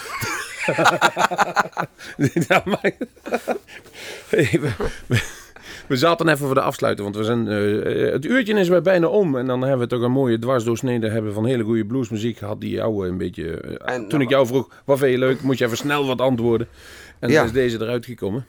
Ja, 2.47 2.61
maar- 2.65 2.91
Hey, 4.29 4.59
we, 4.61 4.69
we- 5.07 5.41
we 5.87 5.95
zaten 5.97 6.27
even 6.27 6.45
voor 6.45 6.55
de 6.55 6.61
afsluiten, 6.61 7.03
want 7.03 7.15
we 7.15 7.23
zijn, 7.23 7.47
eh, 7.47 8.11
het 8.11 8.25
uurtje 8.25 8.53
is 8.53 8.67
weer 8.67 8.81
bijna 8.81 9.07
om. 9.07 9.37
En 9.37 9.45
dan 9.47 9.61
hebben 9.61 9.79
we 9.79 9.87
toch 9.95 10.01
een 10.01 10.11
mooie 10.11 10.39
dwarsdoorsnede 10.39 11.09
hebben 11.09 11.33
van 11.33 11.45
hele 11.45 11.63
goede 11.63 11.85
bluesmuziek 11.85 12.37
gehad. 12.37 12.61
Die 12.61 12.69
jou 12.69 13.07
een 13.07 13.17
beetje... 13.17 13.51
eh, 13.61 13.93
En- 13.95 14.07
toen 14.07 14.21
ik 14.21 14.29
jou 14.29 14.47
vroeg, 14.47 14.69
wat 14.85 14.97
vind 14.99 15.11
je 15.11 15.17
leuk? 15.17 15.41
Moest 15.41 15.59
je 15.59 15.65
even 15.65 15.77
snel 15.77 16.05
wat 16.05 16.21
antwoorden. 16.21 16.67
En 17.19 17.29
Ja. 17.29 17.35
dan 17.35 17.45
is 17.45 17.51
deze 17.51 17.81
eruit 17.81 18.05
gekomen. 18.05 18.45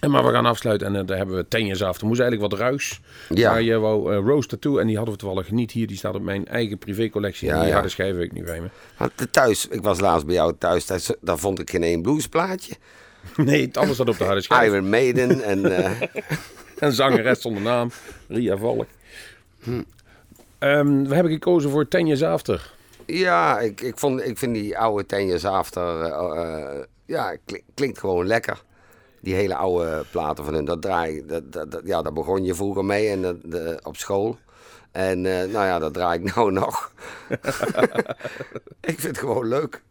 En 0.00 0.10
maar 0.10 0.24
we 0.26 0.32
gaan 0.32 0.46
afsluiten 0.46 0.86
en 0.86 0.96
eh, 0.96 1.06
daar 1.06 1.16
hebben 1.16 1.36
we 1.36 1.48
ten 1.48 1.64
years 1.64 1.82
after. 1.82 2.06
Moest 2.06 2.20
eigenlijk 2.20 2.50
wat 2.50 2.60
ruis. 2.60 3.00
Ja. 3.28 3.50
Maar 3.50 3.62
je 3.62 3.78
wou 3.78 4.12
eh, 4.12 4.18
Rose 4.24 4.48
Tattoo 4.48 4.78
en 4.78 4.86
die 4.86 4.96
hadden 4.96 5.14
we 5.14 5.20
toevallig 5.20 5.50
niet 5.50 5.70
hier. 5.70 5.86
Die 5.86 5.96
staat 5.96 6.14
op 6.14 6.22
mijn 6.22 6.46
eigen 6.46 6.78
privécollectie. 6.78 7.46
Ja, 7.48 7.52
en 7.54 7.58
die 7.58 7.68
ja. 7.68 7.74
harde 7.74 7.88
schijf 7.88 8.16
ik 8.16 8.32
niet 8.32 8.44
bij 8.44 8.60
me. 8.60 8.66
Maar 8.98 9.10
thuis, 9.30 9.68
ik 9.68 9.82
was 9.82 10.00
laatst 10.00 10.26
bij 10.26 10.34
jou 10.34 10.54
thuis, 10.58 10.86
daar, 10.86 11.00
daar 11.20 11.38
vond 11.38 11.58
ik 11.60 11.70
geen 11.70 11.82
één 11.82 12.02
bluesplaatje. 12.02 12.74
Nee, 13.36 13.70
alles 13.72 13.94
staat 13.94 14.08
op 14.08 14.18
de 14.18 14.24
harde 14.24 14.40
schijf. 14.40 14.72
Iron 14.72 14.88
Maiden 14.88 15.42
en... 15.42 15.76
eh, 15.76 16.00
Een 16.78 16.92
zangeres 16.92 17.40
zonder 17.40 17.62
naam, 17.62 17.90
Ria 18.28 18.56
Valk. 18.56 18.86
Hm. 19.62 19.82
We 20.58 21.14
hebben 21.14 21.32
gekozen 21.32 21.70
voor 21.70 21.88
Ten 21.88 22.06
Years 22.06 22.22
After. 22.22 22.72
ja, 23.06 23.58
ik, 23.60 23.80
ik, 23.80 23.98
vond, 23.98 24.24
ik 24.26 24.38
vind 24.38 24.54
die 24.54 24.78
oude 24.78 25.06
Ten 25.06 25.26
Years 25.26 25.44
After... 25.44 26.00
eh, 26.02 26.42
eh, 26.76 26.84
ja, 27.06 27.36
klink- 27.44 27.64
klinkt 27.74 27.98
gewoon 27.98 28.26
lekker. 28.26 28.62
Die 29.20 29.34
hele 29.34 29.54
oude 29.54 30.04
platen 30.10 30.44
van 30.44 30.54
hun, 30.54 30.64
dat 30.64 30.82
draai 30.82 31.26
dat, 31.26 31.52
dat, 31.52 31.70
dat- 31.70 31.82
ja, 31.84 32.02
daar 32.02 32.12
begon 32.12 32.44
je 32.44 32.54
vroeger 32.54 32.84
mee 32.84 33.08
en 33.08 33.22
dat, 33.22 33.36
de, 33.44 33.80
op 33.82 33.96
school. 33.96 34.38
En 34.92 35.20
nou 35.20 35.50
ja, 35.52 35.78
dat 35.78 35.94
draai 35.94 36.20
ik 36.22 36.24
nou 36.34 36.52
nog. 36.52 36.92
ik 38.80 39.00
vind 39.00 39.02
het 39.02 39.18
gewoon 39.18 39.48
leuk. 39.48 39.82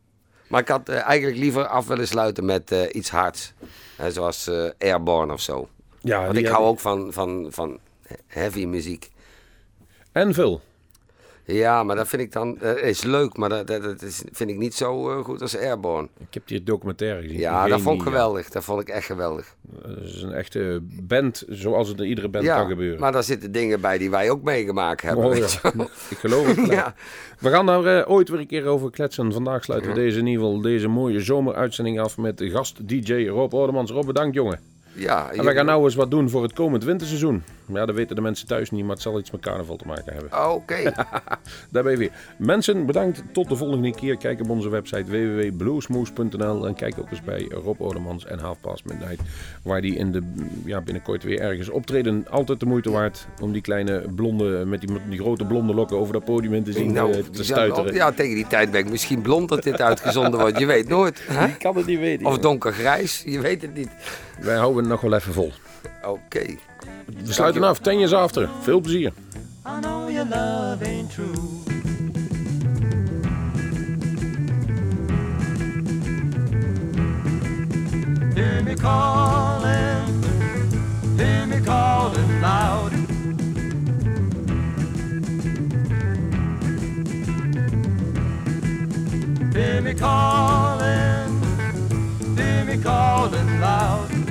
Maar 0.47 0.61
ik 0.61 0.67
had 0.67 0.89
eh, 0.89 1.01
eigenlijk 1.01 1.37
liever 1.37 1.67
af 1.67 1.87
willen 1.87 2.07
sluiten 2.07 2.45
met 2.45 2.71
eh, 2.71 2.95
iets 2.95 3.09
hards. 3.09 3.53
Hè, 3.95 4.11
zoals 4.11 4.47
eh, 4.47 4.69
Airborne 4.79 5.33
of 5.33 5.41
zo. 5.41 5.69
Ja, 6.01 6.25
Want 6.25 6.37
ik 6.37 6.47
hou 6.47 6.65
ook 6.65 6.79
van, 6.79 7.13
van, 7.13 7.47
van 7.49 7.79
heavy 8.27 8.65
muziek. 8.65 9.11
En 10.11 10.33
Phil. 10.33 10.61
Ja, 11.49 11.83
maar 11.83 11.95
dat 11.95 12.07
vind 12.07 12.21
ik 12.21 12.31
dan 12.31 12.61
eh, 12.61 12.89
is 12.89 13.03
leuk, 13.03 13.37
maar 13.37 13.49
dat, 13.49 13.67
dat, 13.67 13.83
dat 13.83 14.01
is, 14.01 14.23
vind 14.31 14.49
ik 14.49 14.57
niet 14.57 14.73
zo 14.73 15.09
eh, 15.11 15.23
goed 15.23 15.41
als 15.41 15.57
Airborne. 15.57 16.07
Ik 16.19 16.33
heb 16.33 16.47
die 16.47 16.63
documentaire 16.63 17.21
gezien. 17.21 17.37
Ja, 17.37 17.67
dat 17.67 17.81
vond 17.81 17.97
ik 17.97 18.03
die, 18.03 18.11
geweldig. 18.11 18.49
Dat 18.49 18.63
vond 18.63 18.81
ik 18.81 18.89
echt 18.89 19.05
geweldig. 19.05 19.55
Dat 19.61 19.97
is 20.03 20.21
een 20.21 20.33
echte 20.33 20.79
band, 20.81 21.43
zoals 21.49 21.87
het 21.87 21.99
in 21.99 22.05
iedere 22.05 22.27
band 22.27 22.45
ja, 22.45 22.57
kan 22.57 22.67
gebeuren. 22.67 22.99
maar 22.99 23.11
daar 23.11 23.23
zitten 23.23 23.51
dingen 23.51 23.81
bij 23.81 23.97
die 23.97 24.09
wij 24.09 24.29
ook 24.29 24.43
meegemaakt 24.43 25.01
hebben. 25.01 25.25
Oh, 25.25 25.31
weet 25.31 25.59
ja. 25.61 25.69
je 25.71 25.77
wel. 25.77 25.89
Ik 26.09 26.17
geloof 26.17 26.55
het. 26.55 26.69
Ja. 26.69 26.93
We 27.39 27.49
gaan 27.49 27.65
daar 27.65 27.85
eh, 27.85 28.11
ooit 28.11 28.29
weer 28.29 28.39
een 28.39 28.47
keer 28.47 28.65
over 28.65 28.91
kletsen. 28.91 29.33
Vandaag 29.33 29.63
sluiten 29.63 29.89
we 29.89 29.95
deze 29.95 30.19
in 30.19 30.27
ieder 30.27 30.43
geval 30.43 30.61
deze 30.61 30.87
mooie 30.87 31.19
zomeruitzending 31.19 31.99
af 31.99 32.17
met 32.17 32.37
de 32.37 32.49
gast 32.49 32.87
DJ 32.87 33.27
Rob 33.27 33.53
Ordemans. 33.53 33.91
Rob, 33.91 34.05
bedankt 34.05 34.35
jongen. 34.35 34.59
Ja, 34.93 35.31
En 35.31 35.45
we 35.45 35.51
gaan 35.53 35.65
nou 35.65 35.83
eens 35.83 35.95
wat 35.95 36.11
doen 36.11 36.29
voor 36.29 36.43
het 36.43 36.53
komend 36.53 36.83
winterseizoen. 36.83 37.43
Ja, 37.73 37.85
dat 37.85 37.95
weten 37.95 38.15
de 38.15 38.21
mensen 38.21 38.47
thuis 38.47 38.71
niet, 38.71 38.81
maar 38.81 38.93
het 38.93 39.01
zal 39.01 39.19
iets 39.19 39.31
met 39.31 39.41
carnaval 39.41 39.75
te 39.75 39.87
maken 39.87 40.13
hebben. 40.13 40.51
Oké. 40.53 40.83
Daar 41.71 41.83
ben 41.83 41.91
je 41.91 41.97
weer. 41.97 42.11
Mensen, 42.37 42.85
bedankt. 42.85 43.23
Tot 43.31 43.49
de 43.49 43.55
volgende 43.55 43.93
keer. 43.93 44.17
Kijk 44.17 44.41
op 44.41 44.49
onze 44.49 44.69
website 44.69 45.03
www.bluesmoose.nl 45.05 46.67
en 46.67 46.75
kijk 46.75 46.99
ook 46.99 47.11
eens 47.11 47.23
bij 47.23 47.45
Rob 47.63 47.81
Ordemans 47.81 48.25
en 48.25 48.39
Half 48.39 48.59
Past 48.61 48.85
Midnight. 48.85 49.21
Waar 49.63 49.81
die 49.81 49.95
in 49.95 50.11
de, 50.11 50.21
ja, 50.65 50.81
binnenkort 50.81 51.23
weer 51.23 51.39
ergens 51.39 51.69
optreden. 51.69 52.25
Altijd 52.29 52.59
de 52.59 52.65
moeite 52.65 52.91
waard 52.91 53.27
om 53.41 53.51
die 53.51 53.61
kleine 53.61 54.05
blonde, 54.15 54.65
met 54.65 54.81
die, 54.81 54.89
die 55.09 55.19
grote 55.19 55.45
blonde 55.45 55.73
lokken 55.73 55.97
over 55.97 56.13
dat 56.13 56.25
podium 56.25 56.53
in 56.53 56.63
te 56.63 56.71
zien 56.71 56.93
nou, 56.93 57.11
eh, 57.11 57.19
te 57.19 57.43
stuiteren. 57.43 57.93
ja, 57.93 58.11
tegen 58.11 58.35
die 58.35 58.47
tijd 58.47 58.71
ben 58.71 58.79
ik 58.79 58.89
misschien 58.89 59.21
blond 59.21 59.49
dat 59.49 59.63
dit 59.63 59.81
uitgezonden 59.81 60.39
wordt. 60.39 60.59
Je 60.59 60.65
weet 60.65 60.87
nooit. 60.87 61.21
Hè? 61.27 61.45
Ik 61.57 61.59
kan 61.59 61.75
het 61.75 61.85
niet 61.85 61.99
weten. 61.99 62.25
Of 62.25 62.37
donkergrijs, 62.37 63.23
je 63.25 63.39
weet 63.39 63.61
het 63.61 63.73
niet. 63.73 63.89
Wij 64.39 64.55
houden 64.55 64.79
het 64.79 64.91
nog 64.91 65.01
wel 65.01 65.13
even 65.13 65.33
vol. 65.33 65.51
Oké. 66.03 66.45
We 67.25 67.33
sluiten 67.33 67.63
af. 67.63 67.79
Ten 67.79 67.97
years 67.97 68.13
after. 68.13 68.49
Veel 68.61 68.79
plezier. 68.79 69.11
I 69.65 69.79
know 69.81 70.09
your 70.09 70.25
love 70.25 70.85
ain't 70.85 71.11
true. 71.11 71.65
Hear 78.35 78.63
me 78.63 78.75
calling, 78.75 80.23
hear 81.17 81.45
me 81.47 81.59
calling 81.61 82.39
loud. 82.41 82.91
Hear 89.53 89.81
me 89.81 89.93
calling, 89.93 91.41
hear 92.37 92.63
me 92.65 92.77
calling 92.77 93.59
loud. 93.59 94.26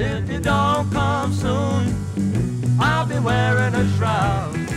If 0.00 0.30
you 0.30 0.38
don't 0.38 0.88
come 0.92 1.32
soon, 1.32 2.78
I'll 2.78 3.04
be 3.04 3.18
wearing 3.18 3.74
a 3.74 3.96
shroud. 3.96 4.67